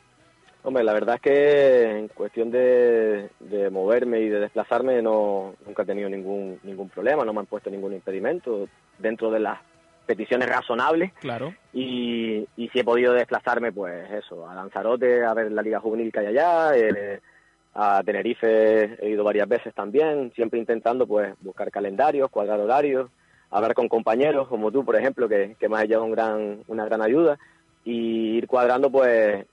Hombre, 0.67 0.83
la 0.83 0.91
verdad 0.91 1.15
es 1.15 1.21
que 1.21 1.97
en 1.97 2.07
cuestión 2.09 2.51
de, 2.51 3.29
de 3.39 3.69
moverme 3.69 4.19
y 4.19 4.27
de 4.27 4.41
desplazarme 4.41 5.01
no 5.01 5.55
nunca 5.65 5.83
he 5.83 5.85
tenido 5.85 6.09
ningún 6.09 6.59
ningún 6.63 6.89
problema, 6.89 7.23
no 7.23 7.31
me 7.31 7.39
han 7.39 7.45
puesto 7.45 7.69
ningún 7.69 7.93
impedimento 7.93 8.67
dentro 8.99 9.31
de 9.31 9.39
las 9.39 9.59
peticiones 10.05 10.49
razonables 10.49 11.13
Claro. 11.21 11.53
y, 11.71 12.45
y 12.57 12.67
si 12.67 12.79
he 12.79 12.83
podido 12.83 13.13
desplazarme, 13.13 13.71
pues 13.71 14.11
eso, 14.11 14.45
a 14.45 14.55
Lanzarote, 14.55 15.23
a 15.23 15.33
ver 15.33 15.53
la 15.53 15.61
liga 15.61 15.79
juvenil 15.79 16.11
que 16.11 16.19
hay 16.19 16.25
allá, 16.25 16.75
eh, 16.75 17.21
a 17.73 18.03
Tenerife 18.03 18.97
he 19.01 19.09
ido 19.09 19.23
varias 19.23 19.47
veces 19.47 19.73
también, 19.73 20.33
siempre 20.35 20.59
intentando 20.59 21.07
pues 21.07 21.33
buscar 21.39 21.71
calendarios, 21.71 22.29
cuadrar 22.29 22.59
horarios, 22.59 23.09
hablar 23.51 23.73
con 23.73 23.87
compañeros 23.87 24.49
como 24.49 24.69
tú, 24.69 24.83
por 24.83 24.97
ejemplo, 24.97 25.29
que, 25.29 25.55
que 25.57 25.69
me 25.69 25.77
has 25.77 25.87
llevado 25.87 26.03
un 26.03 26.11
gran, 26.11 26.59
una 26.67 26.83
gran 26.83 27.01
ayuda 27.01 27.39
y 27.85 28.35
ir 28.37 28.47
cuadrando 28.47 28.91
pues 28.91 29.45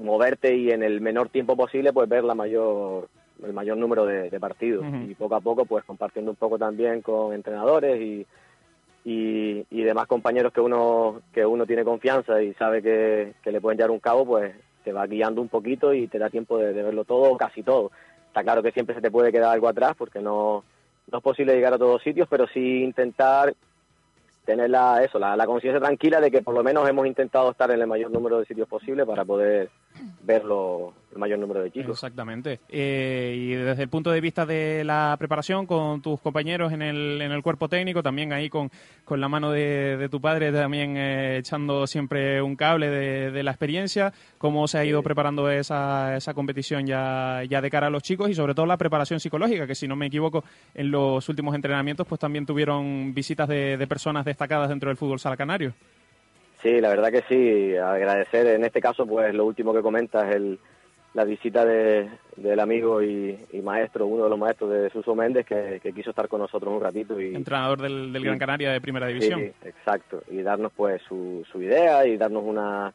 moverte 0.00 0.56
y 0.56 0.70
en 0.70 0.82
el 0.82 1.00
menor 1.00 1.28
tiempo 1.28 1.56
posible 1.56 1.92
pues 1.92 2.08
ver 2.08 2.24
la 2.24 2.34
mayor 2.34 3.08
el 3.44 3.52
mayor 3.54 3.78
número 3.78 4.04
de, 4.04 4.28
de 4.28 4.40
partidos. 4.40 4.84
Y 5.08 5.14
poco 5.14 5.34
a 5.34 5.40
poco 5.40 5.64
pues 5.64 5.84
compartiendo 5.84 6.30
un 6.30 6.36
poco 6.36 6.58
también 6.58 7.00
con 7.00 7.32
entrenadores 7.32 8.00
y, 8.00 8.26
y, 9.04 9.64
y 9.70 9.82
demás 9.82 10.06
compañeros 10.06 10.52
que 10.52 10.60
uno 10.60 11.22
que 11.32 11.46
uno 11.46 11.66
tiene 11.66 11.84
confianza 11.84 12.42
y 12.42 12.52
sabe 12.54 12.82
que, 12.82 13.34
que 13.42 13.52
le 13.52 13.60
pueden 13.60 13.78
llevar 13.78 13.90
un 13.92 14.00
cabo 14.00 14.26
pues 14.26 14.54
te 14.84 14.92
va 14.92 15.06
guiando 15.06 15.40
un 15.40 15.48
poquito 15.48 15.94
y 15.94 16.06
te 16.08 16.18
da 16.18 16.28
tiempo 16.30 16.58
de, 16.58 16.72
de 16.72 16.82
verlo 16.82 17.04
todo 17.04 17.32
o 17.32 17.36
casi 17.36 17.62
todo. 17.62 17.90
Está 18.26 18.42
claro 18.42 18.62
que 18.62 18.72
siempre 18.72 18.94
se 18.94 19.00
te 19.00 19.10
puede 19.10 19.32
quedar 19.32 19.52
algo 19.52 19.68
atrás 19.68 19.94
porque 19.96 20.20
no 20.20 20.64
no 21.10 21.18
es 21.18 21.24
posible 21.24 21.54
llegar 21.54 21.74
a 21.74 21.78
todos 21.78 22.02
sitios 22.02 22.28
pero 22.28 22.46
sí 22.46 22.82
intentar 22.82 23.54
tener 24.44 24.70
la, 24.70 25.02
eso, 25.02 25.18
la, 25.18 25.36
la 25.36 25.46
conciencia 25.46 25.80
tranquila 25.80 26.20
de 26.20 26.30
que 26.30 26.42
por 26.42 26.54
lo 26.54 26.62
menos 26.62 26.88
hemos 26.88 27.06
intentado 27.06 27.50
estar 27.50 27.70
en 27.70 27.80
el 27.80 27.86
mayor 27.86 28.10
número 28.10 28.38
de 28.38 28.46
sitios 28.46 28.68
posible 28.68 29.06
para 29.06 29.24
poder 29.24 29.70
verlo 30.22 30.94
el 31.12 31.18
mayor 31.18 31.38
número 31.38 31.62
de 31.62 31.70
chicos. 31.70 31.96
Exactamente. 31.96 32.60
Eh, 32.68 33.34
y 33.36 33.50
desde 33.54 33.82
el 33.82 33.88
punto 33.88 34.10
de 34.10 34.20
vista 34.20 34.46
de 34.46 34.84
la 34.84 35.16
preparación 35.18 35.66
con 35.66 36.00
tus 36.00 36.20
compañeros 36.20 36.72
en 36.72 36.82
el, 36.82 37.20
en 37.20 37.32
el 37.32 37.42
cuerpo 37.42 37.68
técnico, 37.68 38.02
también 38.02 38.32
ahí 38.32 38.48
con, 38.48 38.70
con 39.04 39.20
la 39.20 39.28
mano 39.28 39.50
de, 39.50 39.96
de 39.96 40.08
tu 40.08 40.20
padre, 40.20 40.52
también 40.52 40.96
eh, 40.96 41.38
echando 41.38 41.86
siempre 41.86 42.40
un 42.40 42.54
cable 42.54 42.88
de, 42.88 43.30
de 43.32 43.42
la 43.42 43.50
experiencia, 43.50 44.12
cómo 44.38 44.68
se 44.68 44.78
ha 44.78 44.84
ido 44.84 45.02
preparando 45.02 45.50
esa, 45.50 46.16
esa 46.16 46.34
competición 46.34 46.86
ya, 46.86 47.42
ya 47.48 47.60
de 47.60 47.70
cara 47.70 47.88
a 47.88 47.90
los 47.90 48.02
chicos 48.02 48.30
y 48.30 48.34
sobre 48.34 48.54
todo 48.54 48.66
la 48.66 48.76
preparación 48.76 49.18
psicológica, 49.18 49.66
que 49.66 49.74
si 49.74 49.88
no 49.88 49.96
me 49.96 50.06
equivoco, 50.06 50.44
en 50.74 50.90
los 50.90 51.28
últimos 51.28 51.54
entrenamientos 51.54 52.06
pues 52.06 52.20
también 52.20 52.46
tuvieron 52.46 53.12
visitas 53.12 53.48
de, 53.48 53.76
de 53.76 53.86
personas 53.86 54.24
destacadas 54.24 54.68
dentro 54.68 54.88
del 54.88 54.96
fútbol 54.96 55.18
sala 55.18 55.36
canario. 55.36 55.74
Sí, 56.62 56.80
la 56.80 56.90
verdad 56.90 57.10
que 57.10 57.22
sí, 57.28 57.76
agradecer 57.76 58.46
en 58.46 58.64
este 58.64 58.80
caso 58.80 59.06
pues 59.06 59.34
lo 59.34 59.46
último 59.46 59.72
que 59.72 59.82
comentas, 59.82 60.34
el, 60.34 60.58
la 61.14 61.24
visita 61.24 61.64
de, 61.64 62.08
del 62.36 62.60
amigo 62.60 63.02
y, 63.02 63.38
y 63.52 63.60
maestro, 63.62 64.06
uno 64.06 64.24
de 64.24 64.30
los 64.30 64.38
maestros 64.38 64.70
de 64.70 64.90
Suso 64.90 65.14
Méndez 65.14 65.46
que, 65.46 65.80
que 65.82 65.92
quiso 65.92 66.10
estar 66.10 66.28
con 66.28 66.40
nosotros 66.40 66.72
un 66.72 66.80
ratito 66.80 67.20
y, 67.20 67.34
Entrenador 67.34 67.80
del. 67.80 68.12
Gran 68.22 68.38
Canaria 68.38 68.72
de 68.72 68.80
Primera 68.80 69.06
División. 69.06 69.40
Sí, 69.40 69.68
exacto. 69.68 70.22
Y 70.30 70.42
darnos 70.42 70.72
pues 70.76 71.02
su, 71.08 71.44
su 71.50 71.62
idea 71.62 72.06
y 72.06 72.16
darnos 72.16 72.44
una 72.44 72.92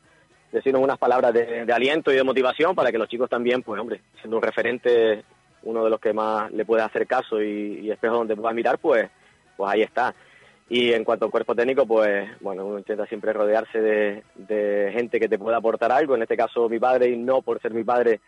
decirnos 0.52 0.82
unas 0.82 0.98
palabras 0.98 1.34
de, 1.34 1.66
de 1.66 1.74
aliento 1.74 2.14
y 2.14 2.16
de 2.16 2.24
motivación 2.24 2.76
para 2.76 2.92
que 2.92 2.98
los 2.98 3.10
chicos 3.10 3.30
también, 3.30 3.62
pues 3.62 3.82
hombre, 3.82 4.00
siendo 4.22 4.38
un 4.38 4.44
referente, 4.44 5.24
uno 5.64 5.84
de 5.84 5.90
los 5.90 6.00
que 6.00 6.14
más 6.14 6.50
le 6.54 6.64
puede 6.64 6.84
hacer 6.84 7.06
caso 7.06 7.42
y, 7.42 7.80
y 7.82 7.92
espejo 7.92 8.16
donde 8.16 8.38
pueda 8.38 8.54
mirar, 8.54 8.78
pues, 8.78 9.10
pues 9.58 9.72
ahí 9.72 9.82
está. 9.82 10.16
Y 10.70 10.94
en 10.94 11.04
cuanto 11.04 11.26
al 11.26 11.32
cuerpo 11.32 11.54
técnico, 11.54 11.86
pues 11.86 12.28
bueno, 12.42 12.66
uno 12.66 12.80
intenta 12.80 13.06
siempre 13.06 13.32
rodearse 13.34 13.80
de, 13.80 14.24
de 14.36 14.90
gente 14.94 15.20
que 15.20 15.30
te 15.30 15.38
pueda 15.38 15.58
aportar 15.58 15.92
algo. 15.92 16.16
En 16.16 16.24
este 16.24 16.36
caso 16.36 16.68
mi 16.70 16.80
padre, 16.80 17.10
y 17.10 17.18
no 17.18 17.42
por 17.44 17.62
ser 17.62 17.72
mi 17.74 17.84
padre, 17.84 18.20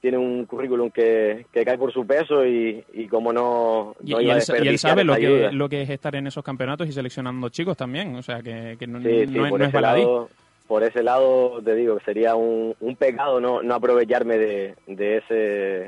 tiene 0.00 0.18
un 0.18 0.44
currículum 0.46 0.90
que, 0.90 1.46
que 1.52 1.64
cae 1.64 1.78
por 1.78 1.92
su 1.92 2.06
peso 2.06 2.44
y, 2.46 2.84
y 2.92 3.06
como 3.06 3.32
no, 3.32 3.96
Y, 4.04 4.14
no 4.14 4.20
y 4.20 4.24
iba 4.24 4.34
él, 4.34 4.42
y 4.62 4.68
él 4.68 4.78
sabe 4.78 5.04
lo 5.04 5.16
que, 5.18 5.26
ayuda. 5.26 5.52
lo 5.52 5.68
que 5.68 5.82
es 5.82 5.90
estar 5.90 6.14
en 6.16 6.26
esos 6.26 6.44
campeonatos 6.44 6.86
y 6.88 6.92
seleccionando 6.92 7.48
chicos 7.48 7.76
también. 7.76 8.14
O 8.16 8.22
sea, 8.22 8.42
que, 8.42 8.76
que 8.78 8.86
no, 8.86 9.00
Sí, 9.02 9.26
sí, 9.32 9.38
no 9.38 9.46
es, 9.46 9.50
por, 9.50 9.58
no 9.58 9.64
es 9.64 9.70
ese 9.70 9.72
baladí. 9.72 10.06
lado, 10.06 10.30
por 10.66 10.82
ese 10.84 11.02
lado 11.02 11.62
te 11.62 11.74
digo 11.74 11.96
que 11.98 12.04
sería 12.04 12.34
un, 12.34 12.74
un 12.80 12.96
pecado 12.96 13.40
no, 13.40 13.62
no 13.62 13.74
aprovecharme 13.74 14.38
de, 14.38 14.74
de, 14.86 15.16
ese, 15.18 15.34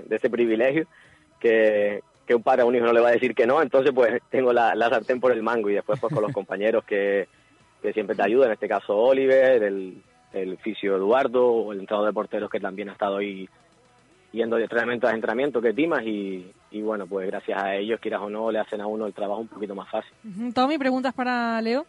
de 0.09 0.17
ese 0.17 0.31
privilegio 0.31 0.87
que, 1.41 2.03
que 2.33 2.37
un 2.37 2.43
padre 2.43 2.63
a 2.63 2.65
un 2.65 2.75
hijo 2.75 2.87
no 2.87 2.93
le 2.93 3.01
va 3.01 3.09
a 3.09 3.13
decir 3.13 3.35
que 3.35 3.47
no, 3.47 3.61
entonces 3.63 3.93
pues 3.95 4.21
tengo 4.31 4.53
la, 4.53 4.75
la 4.75 4.89
sartén 4.89 5.21
por 5.21 5.33
el 5.33 5.43
mango 5.43 5.69
y 5.71 5.75
después 5.75 6.01
pues 6.01 6.13
con 6.13 6.23
los 6.23 6.33
compañeros 6.33 6.85
que, 6.85 7.29
que 7.83 7.93
siempre 7.93 8.17
te 8.17 8.23
ayudan, 8.23 8.49
en 8.49 8.55
este 8.55 8.69
caso 8.69 8.97
Oliver, 8.97 9.63
el, 9.63 10.03
el 10.33 10.57
fisio 10.59 10.97
Eduardo, 10.97 11.47
o 11.47 11.73
el 11.73 11.81
entrenador 11.81 12.09
de 12.09 12.15
porteros 12.15 12.51
que 12.51 12.61
también 12.61 12.89
ha 12.89 12.93
estado 12.93 13.19
ahí 13.19 13.49
yendo 14.33 14.57
de 14.57 14.63
entrenamiento 14.63 15.07
a 15.07 15.13
entrenamiento 15.13 15.61
que 15.61 15.75
timas 15.75 16.03
y, 16.05 16.51
y 16.71 16.81
bueno 16.81 17.07
pues 17.07 17.27
gracias 17.27 17.63
a 17.63 17.75
ellos 17.77 18.01
quieras 18.01 18.23
o 18.23 18.31
no 18.31 18.51
le 18.51 18.61
hacen 18.61 18.81
a 18.81 18.87
uno 18.87 19.07
el 19.07 19.13
trabajo 19.13 19.43
un 19.43 19.49
poquito 19.49 19.75
más 19.75 19.91
fácil. 19.91 20.13
Tommy, 20.55 20.79
preguntas 20.79 21.13
para 21.13 21.61
Leo. 21.61 21.85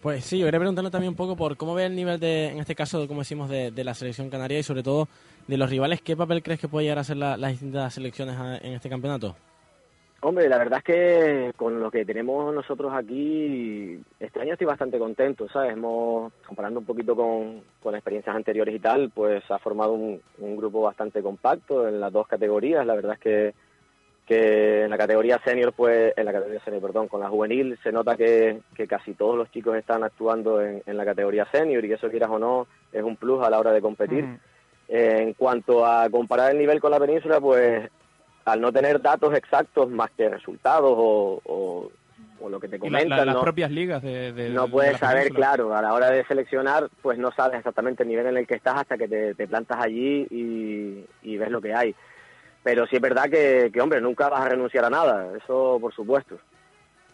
Pues 0.00 0.24
sí, 0.24 0.38
yo 0.38 0.46
quería 0.46 0.60
preguntarle 0.60 0.90
también 0.90 1.10
un 1.10 1.16
poco 1.16 1.36
por 1.36 1.56
cómo 1.56 1.74
ve 1.74 1.84
el 1.86 1.94
nivel 1.94 2.18
de, 2.18 2.48
en 2.48 2.58
este 2.58 2.74
caso, 2.74 3.06
como 3.08 3.20
decimos, 3.20 3.48
de, 3.50 3.70
de 3.72 3.84
la 3.84 3.94
selección 3.94 4.30
canaria 4.30 4.58
y 4.58 4.62
sobre 4.62 4.82
todo 4.82 5.08
de 5.46 5.56
los 5.56 5.68
rivales. 5.68 6.00
¿Qué 6.00 6.16
papel 6.16 6.42
crees 6.42 6.60
que 6.60 6.68
puede 6.68 6.84
llegar 6.84 7.00
a 7.00 7.04
ser 7.04 7.16
la- 7.18 7.36
las 7.36 7.50
distintas 7.52 7.92
selecciones 7.94 8.36
a- 8.36 8.56
en 8.58 8.72
este 8.74 8.88
campeonato? 8.88 9.36
Hombre, 10.24 10.48
la 10.48 10.58
verdad 10.58 10.78
es 10.78 10.84
que 10.84 11.52
con 11.56 11.80
lo 11.80 11.90
que 11.90 12.04
tenemos 12.04 12.54
nosotros 12.54 12.92
aquí, 12.94 14.00
este 14.20 14.40
año 14.40 14.52
estoy 14.52 14.68
bastante 14.68 14.96
contento, 14.96 15.48
¿sabes? 15.48 15.72
Hemos, 15.72 16.32
comparando 16.46 16.78
un 16.78 16.86
poquito 16.86 17.16
con, 17.16 17.60
con 17.82 17.96
experiencias 17.96 18.36
anteriores 18.36 18.72
y 18.72 18.78
tal, 18.78 19.10
pues 19.10 19.42
ha 19.50 19.58
formado 19.58 19.94
un, 19.94 20.20
un 20.38 20.56
grupo 20.56 20.82
bastante 20.82 21.22
compacto 21.22 21.88
en 21.88 21.98
las 21.98 22.12
dos 22.12 22.28
categorías. 22.28 22.86
La 22.86 22.94
verdad 22.94 23.14
es 23.14 23.18
que, 23.18 23.54
que 24.24 24.84
en 24.84 24.90
la 24.90 24.96
categoría 24.96 25.40
senior, 25.44 25.72
pues, 25.72 26.12
en 26.16 26.24
la 26.24 26.32
categoría 26.32 26.64
senior, 26.64 26.82
perdón, 26.82 27.08
con 27.08 27.20
la 27.20 27.28
juvenil 27.28 27.76
se 27.82 27.90
nota 27.90 28.16
que, 28.16 28.60
que 28.76 28.86
casi 28.86 29.14
todos 29.14 29.36
los 29.36 29.50
chicos 29.50 29.76
están 29.76 30.04
actuando 30.04 30.62
en, 30.62 30.84
en 30.86 30.96
la 30.96 31.04
categoría 31.04 31.50
senior 31.50 31.84
y 31.84 31.92
eso 31.92 32.08
quieras 32.08 32.30
o 32.30 32.38
no 32.38 32.68
es 32.92 33.02
un 33.02 33.16
plus 33.16 33.44
a 33.44 33.50
la 33.50 33.58
hora 33.58 33.72
de 33.72 33.82
competir. 33.82 34.24
Eh, 34.88 35.16
en 35.18 35.32
cuanto 35.32 35.84
a 35.84 36.08
comparar 36.10 36.52
el 36.52 36.58
nivel 36.58 36.80
con 36.80 36.92
la 36.92 37.00
península, 37.00 37.40
pues 37.40 37.90
al 38.44 38.60
no 38.60 38.72
tener 38.72 39.00
datos 39.00 39.34
exactos 39.34 39.88
más 39.90 40.10
que 40.16 40.28
resultados 40.28 40.92
o, 40.96 41.40
o- 41.44 41.90
o 42.40 42.48
lo 42.48 42.58
que 42.58 42.68
te 42.68 42.76
Y 42.76 42.78
la- 42.80 42.84
la- 42.88 42.98
comentan, 42.98 43.26
las 43.26 43.34
no, 43.36 43.40
propias 43.42 43.70
ligas 43.70 44.02
de, 44.02 44.32
de- 44.32 44.50
no 44.50 44.66
de 44.66 44.72
puedes 44.72 44.98
saber, 44.98 45.32
claro, 45.32 45.74
a 45.76 45.82
la 45.82 45.94
hora 45.94 46.10
de 46.10 46.24
seleccionar, 46.26 46.88
pues 47.00 47.16
no 47.18 47.30
sabes 47.32 47.58
exactamente 47.58 48.02
el 48.02 48.08
nivel 48.08 48.26
en 48.26 48.36
el 48.38 48.46
que 48.46 48.56
estás 48.56 48.76
hasta 48.76 48.98
que 48.98 49.06
te, 49.06 49.34
te 49.34 49.46
plantas 49.46 49.78
allí 49.80 50.26
y, 50.30 51.04
y 51.22 51.36
ves 51.36 51.50
lo 51.50 51.60
que 51.60 51.72
hay. 51.74 51.94
Pero 52.64 52.86
sí 52.86 52.96
es 52.96 53.02
verdad 53.02 53.24
que, 53.30 53.70
que, 53.72 53.80
hombre, 53.80 54.00
nunca 54.00 54.28
vas 54.28 54.40
a 54.40 54.48
renunciar 54.48 54.84
a 54.84 54.90
nada, 54.90 55.36
eso 55.36 55.78
por 55.80 55.92
supuesto. 55.94 56.38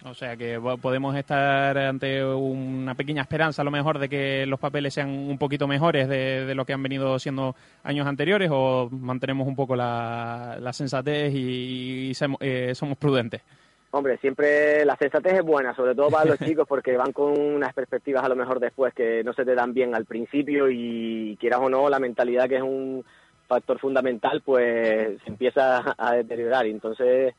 O 0.04 0.14
sea 0.14 0.36
que 0.36 0.60
podemos 0.80 1.16
estar 1.16 1.76
ante 1.76 2.24
una 2.24 2.94
pequeña 2.94 3.22
esperanza 3.22 3.62
a 3.62 3.64
lo 3.64 3.72
mejor 3.72 3.98
de 3.98 4.08
que 4.08 4.46
los 4.46 4.60
papeles 4.60 4.94
sean 4.94 5.08
un 5.10 5.38
poquito 5.38 5.66
mejores 5.66 6.08
de, 6.08 6.46
de 6.46 6.54
lo 6.54 6.64
que 6.64 6.72
han 6.72 6.82
venido 6.82 7.18
siendo 7.18 7.56
años 7.82 8.06
anteriores 8.06 8.48
o 8.52 8.88
mantenemos 8.92 9.48
un 9.48 9.56
poco 9.56 9.74
la, 9.74 10.56
la 10.60 10.72
sensatez 10.72 11.34
y, 11.34 12.10
y 12.10 12.14
semo- 12.14 12.38
eh, 12.40 12.74
somos 12.76 12.96
prudentes. 12.96 13.42
Hombre, 13.90 14.18
siempre 14.18 14.84
la 14.84 14.94
sensatez 14.96 15.32
es 15.34 15.42
buena, 15.42 15.74
sobre 15.74 15.94
todo 15.96 16.10
para 16.10 16.26
los 16.26 16.38
chicos, 16.44 16.66
porque 16.68 16.96
van 16.96 17.12
con 17.12 17.36
unas 17.38 17.74
perspectivas 17.74 18.22
a 18.22 18.28
lo 18.28 18.36
mejor 18.36 18.60
después 18.60 18.94
que 18.94 19.24
no 19.24 19.32
se 19.32 19.44
te 19.44 19.54
dan 19.56 19.74
bien 19.74 19.96
al 19.96 20.04
principio 20.04 20.70
y 20.70 21.36
quieras 21.40 21.60
o 21.60 21.68
no, 21.68 21.88
la 21.88 21.98
mentalidad 21.98 22.48
que 22.48 22.56
es 22.58 22.62
un 22.62 23.04
factor 23.48 23.78
fundamental, 23.80 24.42
pues 24.44 25.18
se 25.24 25.28
empieza 25.30 25.94
a 25.98 26.12
deteriorar. 26.12 26.66
Entonces 26.66 27.34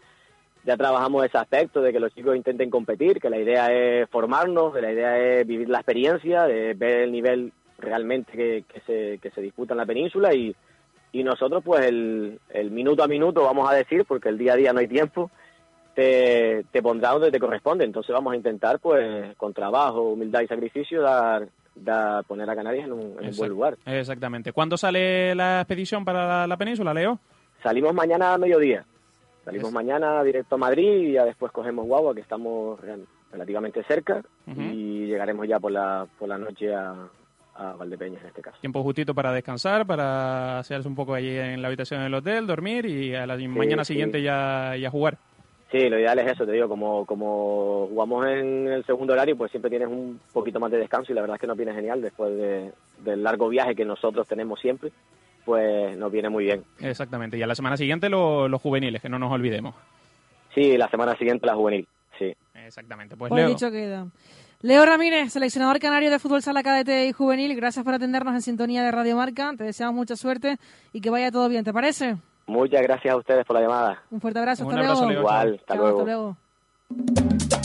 ya 0.70 0.78
trabajamos 0.78 1.26
ese 1.26 1.40
aspecto 1.40 1.82
de 1.82 1.92
que 1.92 2.00
los 2.00 2.14
chicos 2.14 2.36
intenten 2.36 2.70
competir, 2.70 3.20
que 3.20 3.32
la 3.32 3.40
idea 3.40 3.74
es 3.74 4.08
formarnos, 4.12 4.72
que 4.72 4.82
la 4.84 4.92
idea 4.92 5.18
es 5.18 5.48
vivir 5.48 5.68
la 5.68 5.80
experiencia, 5.80 6.44
de 6.44 6.76
ver 6.76 7.02
el 7.06 7.12
nivel 7.12 7.52
realmente 7.80 8.32
que, 8.34 8.64
que 8.72 8.80
se, 8.82 9.18
que 9.18 9.32
se 9.32 9.42
disputa 9.42 9.74
en 9.74 9.80
la 9.80 9.88
península 9.88 10.32
y, 10.36 10.56
y 11.12 11.24
nosotros 11.24 11.64
pues 11.66 11.88
el, 11.88 12.40
el 12.50 12.70
minuto 12.70 13.04
a 13.04 13.08
minuto 13.08 13.46
vamos 13.46 13.68
a 13.68 13.74
decir, 13.74 14.06
porque 14.06 14.30
el 14.30 14.38
día 14.38 14.54
a 14.54 14.58
día 14.58 14.72
no 14.72 14.80
hay 14.80 14.88
tiempo, 14.88 15.32
te, 15.96 16.64
te 16.72 16.84
pondrá 16.84 17.14
donde 17.14 17.32
te 17.32 17.40
corresponde. 17.40 17.84
Entonces 17.84 18.14
vamos 18.14 18.34
a 18.34 18.36
intentar, 18.36 18.78
pues, 18.78 19.36
con 19.38 19.52
trabajo, 19.56 20.04
humildad 20.04 20.42
y 20.42 20.48
sacrificio, 20.48 21.02
dar, 21.02 21.48
dar 21.74 22.24
poner 22.26 22.48
a 22.48 22.56
Canarias 22.56 22.86
en 22.86 22.94
un, 22.94 23.16
en 23.20 23.36
buen 23.36 23.50
lugar. 23.50 23.76
Exactamente. 23.88 24.54
¿Cuándo 24.54 24.78
sale 24.78 25.34
la 25.34 25.62
expedición 25.62 26.06
para 26.06 26.28
la, 26.28 26.46
la 26.46 26.58
península, 26.58 26.94
Leo? 26.94 27.18
Salimos 27.64 27.92
mañana 27.96 28.36
a 28.36 28.38
mediodía. 28.38 28.86
Salimos 29.50 29.72
mañana 29.72 30.24
directo 30.24 30.56
a 30.56 30.58
Madrid 30.58 31.10
y 31.10 31.12
ya 31.14 31.26
después 31.26 31.52
cogemos 31.52 31.86
Guagua, 31.86 32.14
que 32.16 32.22
estamos 32.22 32.80
relativamente 33.32 33.84
cerca, 33.84 34.22
Ujú. 34.48 34.62
y 34.62 35.08
llegaremos 35.08 35.48
ya 35.48 35.60
por 35.60 35.72
la, 35.72 36.08
por 36.18 36.28
la 36.30 36.38
noche 36.38 36.74
a, 36.74 36.96
a 37.56 37.74
Valdepeñas 37.74 38.22
en 38.22 38.28
este 38.28 38.42
caso. 38.42 38.58
Tiempo 38.62 38.82
justito 38.84 39.14
para 39.14 39.32
descansar, 39.32 39.86
para 39.86 40.60
hacerse 40.60 40.88
un 40.88 40.96
poco 40.96 41.14
allí 41.14 41.36
en 41.38 41.62
la 41.62 41.68
habitación 41.68 42.02
del 42.04 42.14
hotel, 42.14 42.48
dormir 42.48 42.86
y 42.86 43.14
a 43.16 43.26
la 43.28 43.38
mañana 43.38 43.84
sí. 43.84 43.94
siguiente 43.94 44.22
ya, 44.22 44.76
ya 44.80 44.90
jugar. 44.90 45.18
Sí, 45.72 45.88
lo 45.88 46.00
ideal 46.00 46.18
es 46.18 46.32
eso, 46.32 46.48
te 46.48 46.52
digo, 46.54 46.68
como, 46.68 47.06
como 47.06 47.86
jugamos 47.90 48.26
en 48.26 48.68
el 48.70 48.84
segundo 48.86 49.14
horario, 49.14 49.38
pues 49.38 49.52
siempre 49.52 49.70
tienes 49.70 49.88
un 49.88 50.20
poquito 50.34 50.60
más 50.60 50.72
de 50.72 50.80
descanso 50.80 51.12
y 51.12 51.16
la 51.16 51.22
verdad 51.22 51.36
es 51.36 51.42
que 51.42 51.46
nos 51.48 51.58
viene 51.58 51.76
genial 51.76 52.02
después 52.02 52.36
de- 52.36 52.72
del 53.04 53.22
largo 53.22 53.48
viaje 53.50 53.76
que 53.76 53.86
nosotros 53.86 54.28
tenemos 54.28 54.60
siempre, 54.60 54.92
pues 55.46 55.98
nos 55.98 56.12
viene 56.12 56.30
muy 56.30 56.46
bien. 56.46 56.64
Exactamente. 56.80 57.38
Y 57.38 57.42
a 57.44 57.48
la 57.48 57.56
semana 57.56 57.78
siguiente 57.78 58.10
lo- 58.10 58.48
los 58.48 58.62
juveniles, 58.62 59.02
que 59.02 59.10
no 59.10 59.20
nos 59.20 59.32
olvidemos. 59.32 59.76
Sí, 60.54 60.78
la 60.78 60.90
semana 60.90 61.16
siguiente 61.18 61.46
la 61.46 61.56
juvenil, 61.56 61.88
sí. 62.18 62.34
Exactamente. 62.66 63.16
Pues, 63.16 63.30
Pues 63.30 63.40
Leo, 63.42 63.50
dicho 63.50 63.72
queda. 63.72 64.08
Leo 64.62 64.86
Ramírez, 64.86 65.32
seleccionador 65.32 65.80
canario 65.80 66.12
de 66.12 66.20
fútbol 66.20 66.42
sala 66.42 66.62
cadete 66.64 67.06
y 67.08 67.14
juvenil, 67.14 67.56
gracias 67.56 67.86
por 67.86 67.94
atendernos 67.94 68.34
en 68.36 68.42
sintonía 68.42 68.84
de 68.84 68.92
Radio 68.92 69.16
Marca. 69.16 69.54
Te 69.58 69.64
deseamos 69.64 69.96
mucha 69.96 70.16
suerte 70.18 70.58
y 70.92 71.00
que 71.02 71.10
vaya 71.10 71.32
todo 71.32 71.48
bien, 71.48 71.64
¿te 71.64 71.72
parece? 71.72 72.18
Muchas 72.46 72.82
gracias 72.82 73.14
a 73.14 73.18
ustedes 73.18 73.46
por 73.46 73.56
la 73.56 73.62
llamada. 73.62 74.04
Un 74.12 74.20
fuerte 74.20 74.40
abrazo, 74.40 74.66
Un 74.66 74.72
hasta 74.72 74.80
abrazo, 74.82 75.06
luego. 75.06 75.12
Leo. 75.12 75.20
Igual, 75.22 75.56
hasta 75.62 75.74
Chao, 75.76 75.84
luego. 75.84 76.00
hasta 76.00 76.12
luego. 76.12 77.59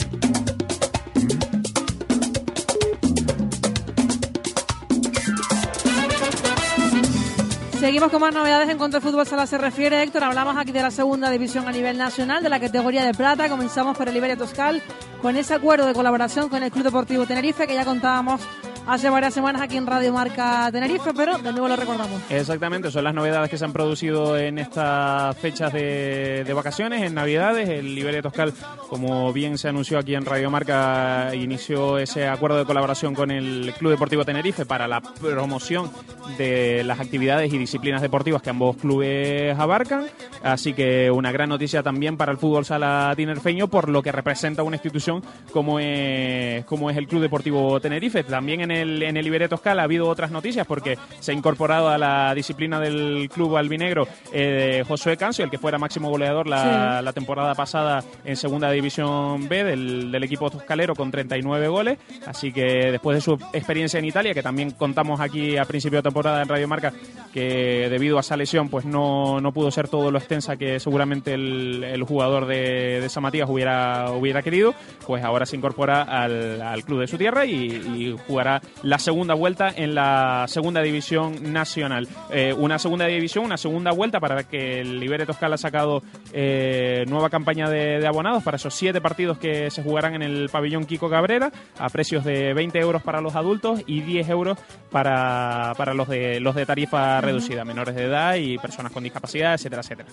Seguimos 7.85 8.09
con 8.09 8.19
más 8.19 8.33
novedades 8.33 8.67
en 8.67 8.79
cuanto 8.79 8.97
al 8.97 9.03
fútbol 9.03 9.27
sala 9.27 9.45
se 9.45 9.59
refiere, 9.59 10.01
Héctor. 10.01 10.23
Hablamos 10.23 10.57
aquí 10.57 10.71
de 10.71 10.81
la 10.81 10.89
segunda 10.89 11.29
división 11.29 11.67
a 11.67 11.71
nivel 11.71 11.99
nacional, 11.99 12.41
de 12.41 12.49
la 12.49 12.59
categoría 12.59 13.05
de 13.05 13.13
plata. 13.13 13.47
Comenzamos 13.47 13.95
por 13.95 14.09
el 14.09 14.15
Iberia 14.15 14.35
Toscal 14.35 14.81
con 15.21 15.37
ese 15.37 15.53
acuerdo 15.53 15.85
de 15.85 15.93
colaboración 15.93 16.49
con 16.49 16.63
el 16.63 16.71
Club 16.71 16.85
Deportivo 16.85 17.27
Tenerife, 17.27 17.67
que 17.67 17.75
ya 17.75 17.85
contábamos 17.85 18.41
hace 18.87 19.09
varias 19.09 19.33
semanas 19.33 19.61
aquí 19.61 19.77
en 19.77 19.87
Radio 19.87 20.13
Marca 20.13 20.69
Tenerife, 20.71 21.11
pero 21.15 21.37
de 21.37 21.51
nuevo 21.51 21.67
lo 21.67 21.75
recordamos. 21.75 22.21
Exactamente, 22.29 22.91
son 22.91 23.03
las 23.03 23.13
novedades 23.13 23.49
que 23.49 23.57
se 23.57 23.65
han 23.65 23.73
producido 23.73 24.37
en 24.37 24.57
estas 24.57 25.37
fechas 25.37 25.71
de, 25.73 26.43
de 26.45 26.53
vacaciones, 26.53 27.01
en 27.03 27.13
Navidades. 27.13 27.69
El 27.69 27.97
Iberia 27.97 28.21
Toscal, 28.21 28.53
como 28.89 29.31
bien 29.33 29.57
se 29.57 29.69
anunció 29.69 29.97
aquí 29.99 30.15
en 30.15 30.25
Radio 30.25 30.49
Marca, 30.49 31.33
inició 31.35 31.97
ese 31.97 32.27
acuerdo 32.27 32.57
de 32.57 32.65
colaboración 32.65 33.13
con 33.15 33.31
el 33.31 33.73
Club 33.77 33.91
Deportivo 33.91 34.25
Tenerife 34.25 34.65
para 34.65 34.87
la 34.87 35.01
promoción 35.01 35.91
de 36.37 36.83
las 36.83 36.99
actividades 36.99 37.53
y 37.53 37.57
disciplinas 37.57 38.01
deportivas 38.01 38.41
que 38.41 38.49
ambos 38.49 38.77
clubes 38.77 39.57
abarcan. 39.57 40.05
Así 40.43 40.73
que 40.73 41.09
una 41.11 41.31
gran 41.31 41.49
noticia 41.49 41.83
también 41.83 42.17
para 42.17 42.31
el 42.31 42.37
fútbol 42.37 42.65
sala 42.65 43.13
tinerfeño 43.15 43.67
por 43.67 43.89
lo 43.89 44.01
que 44.01 44.11
representa 44.11 44.63
una 44.63 44.75
institución 44.75 45.23
como 45.51 45.79
es, 45.79 46.65
como 46.65 46.89
es 46.89 46.97
el 46.97 47.07
Club 47.07 47.21
Deportivo 47.21 47.79
Tenerife. 47.79 48.23
También 48.23 48.61
en 48.61 48.71
el, 48.75 49.03
en 49.03 49.17
el 49.17 49.25
Iberia 49.27 49.47
Toscal 49.47 49.79
ha 49.79 49.83
habido 49.83 50.07
otras 50.07 50.31
noticias 50.31 50.67
porque 50.67 50.97
se 51.19 51.31
ha 51.31 51.35
incorporado 51.35 51.89
a 51.89 51.97
la 51.97 52.33
disciplina 52.35 52.79
del 52.79 53.29
club 53.33 53.57
albinegro 53.57 54.07
eh, 54.33 54.83
Josué 54.87 55.17
Cancio, 55.17 55.43
el 55.45 55.51
que 55.51 55.57
fuera 55.57 55.77
máximo 55.77 56.09
goleador 56.09 56.47
la, 56.47 56.99
Sí. 56.99 57.05
la 57.05 57.13
temporada 57.13 57.53
pasada 57.55 58.03
en 58.23 58.35
Segunda 58.35 58.69
División 58.71 59.47
B 59.47 59.63
del, 59.63 60.11
del 60.11 60.23
equipo 60.23 60.49
toscalero 60.49 60.95
con 60.95 61.11
39 61.11 61.67
goles. 61.67 61.97
Así 62.25 62.51
que 62.51 62.91
después 62.91 63.15
de 63.15 63.21
su 63.21 63.33
experiencia 63.53 63.97
en 63.99 64.05
Italia, 64.05 64.33
que 64.33 64.43
también 64.43 64.71
contamos 64.71 65.19
aquí 65.19 65.57
a 65.57 65.65
principio 65.65 65.99
de 65.99 66.03
temporada 66.03 66.41
en 66.41 66.47
Radio 66.49 66.67
Marca, 66.67 66.91
que 67.33 67.87
debido 67.89 68.17
a 68.17 68.21
esa 68.21 68.37
lesión 68.37 68.69
pues 68.69 68.85
no, 68.85 69.39
no 69.41 69.51
pudo 69.51 69.71
ser 69.71 69.87
todo 69.87 70.11
lo 70.11 70.17
extensa 70.17 70.57
que 70.57 70.79
seguramente 70.79 71.33
el, 71.33 71.83
el 71.83 72.03
jugador 72.03 72.45
de, 72.45 72.99
de 73.01 73.09
San 73.09 73.23
Matías 73.23 73.49
hubiera, 73.49 74.11
hubiera 74.11 74.41
querido, 74.41 74.73
pues 75.05 75.23
ahora 75.23 75.45
se 75.45 75.55
incorpora 75.55 76.01
al, 76.03 76.61
al 76.61 76.83
club 76.83 77.01
de 77.01 77.07
su 77.07 77.17
tierra 77.17 77.45
y, 77.45 77.53
y 77.53 78.15
jugará 78.27 78.61
la 78.83 78.99
segunda 78.99 79.33
vuelta 79.33 79.69
en 79.75 79.95
la 79.95 80.45
segunda 80.47 80.81
división 80.81 81.53
nacional. 81.53 82.07
Eh, 82.29 82.53
una 82.53 82.79
segunda 82.79 83.05
división, 83.05 83.45
una 83.45 83.57
segunda 83.57 83.91
vuelta 83.91 84.19
para 84.19 84.43
que 84.43 84.81
el 84.81 84.99
Libere 84.99 85.25
Toscal 85.25 85.53
ha 85.53 85.57
sacado 85.57 86.03
eh, 86.33 87.05
nueva 87.07 87.29
campaña 87.29 87.69
de, 87.69 87.99
de 87.99 88.07
abonados 88.07 88.43
para 88.43 88.57
esos 88.57 88.73
siete 88.73 89.01
partidos 89.01 89.37
que 89.37 89.69
se 89.71 89.83
jugarán 89.83 90.15
en 90.15 90.21
el 90.21 90.49
pabellón 90.49 90.85
Kiko 90.85 91.09
Cabrera 91.09 91.51
a 91.77 91.89
precios 91.89 92.23
de 92.23 92.53
20 92.53 92.79
euros 92.79 93.01
para 93.01 93.21
los 93.21 93.35
adultos 93.35 93.81
y 93.85 94.01
10 94.01 94.29
euros 94.29 94.57
para, 94.91 95.73
para 95.77 95.93
los 95.93 96.07
de 96.07 96.39
los 96.39 96.55
de 96.55 96.65
tarifa 96.65 97.21
reducida, 97.21 97.65
menores 97.65 97.95
de 97.95 98.05
edad 98.05 98.35
y 98.35 98.57
personas 98.57 98.91
con 98.91 99.03
discapacidad, 99.03 99.53
etcétera, 99.53 99.81
etcétera. 99.81 100.09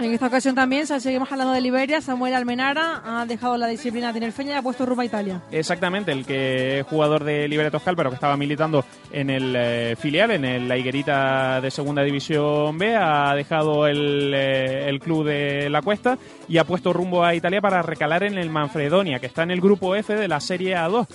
En 0.00 0.14
esta 0.14 0.28
ocasión 0.28 0.54
también, 0.54 0.86
seguimos 0.86 1.30
hablando 1.30 1.52
de 1.52 1.60
Liberia, 1.60 2.00
Samuel 2.00 2.32
Almenara 2.32 3.02
ha 3.04 3.26
dejado 3.26 3.58
la 3.58 3.66
disciplina 3.66 4.14
tinerfeña 4.14 4.54
y 4.54 4.56
ha 4.56 4.62
puesto 4.62 4.86
rumbo 4.86 5.02
a 5.02 5.04
Italia. 5.04 5.42
Exactamente, 5.50 6.10
el 6.10 6.24
que 6.24 6.78
es 6.78 6.86
jugador 6.86 7.22
de 7.22 7.46
Libre 7.48 7.70
Toscal, 7.70 7.96
pero 7.96 8.08
que 8.08 8.14
estaba 8.14 8.34
militando 8.38 8.82
en 9.12 9.28
el 9.28 9.54
eh, 9.54 9.96
filial, 9.98 10.30
en 10.30 10.46
el, 10.46 10.66
la 10.66 10.78
Higuerita 10.78 11.60
de 11.60 11.70
Segunda 11.70 12.02
División 12.02 12.78
B, 12.78 12.96
ha 12.96 13.34
dejado 13.34 13.86
eh, 13.86 14.88
el 14.88 15.00
club 15.00 15.26
de 15.26 15.68
La 15.68 15.82
Cuesta 15.82 16.16
y 16.48 16.56
ha 16.56 16.64
puesto 16.64 16.94
rumbo 16.94 17.22
a 17.22 17.34
Italia 17.34 17.60
para 17.60 17.82
recalar 17.82 18.22
en 18.22 18.38
el 18.38 18.48
Manfredonia, 18.48 19.18
que 19.18 19.26
está 19.26 19.42
en 19.42 19.50
el 19.50 19.60
grupo 19.60 19.94
F 19.94 20.14
de 20.14 20.28
la 20.28 20.40
Serie 20.40 20.76
A2. 20.76 21.08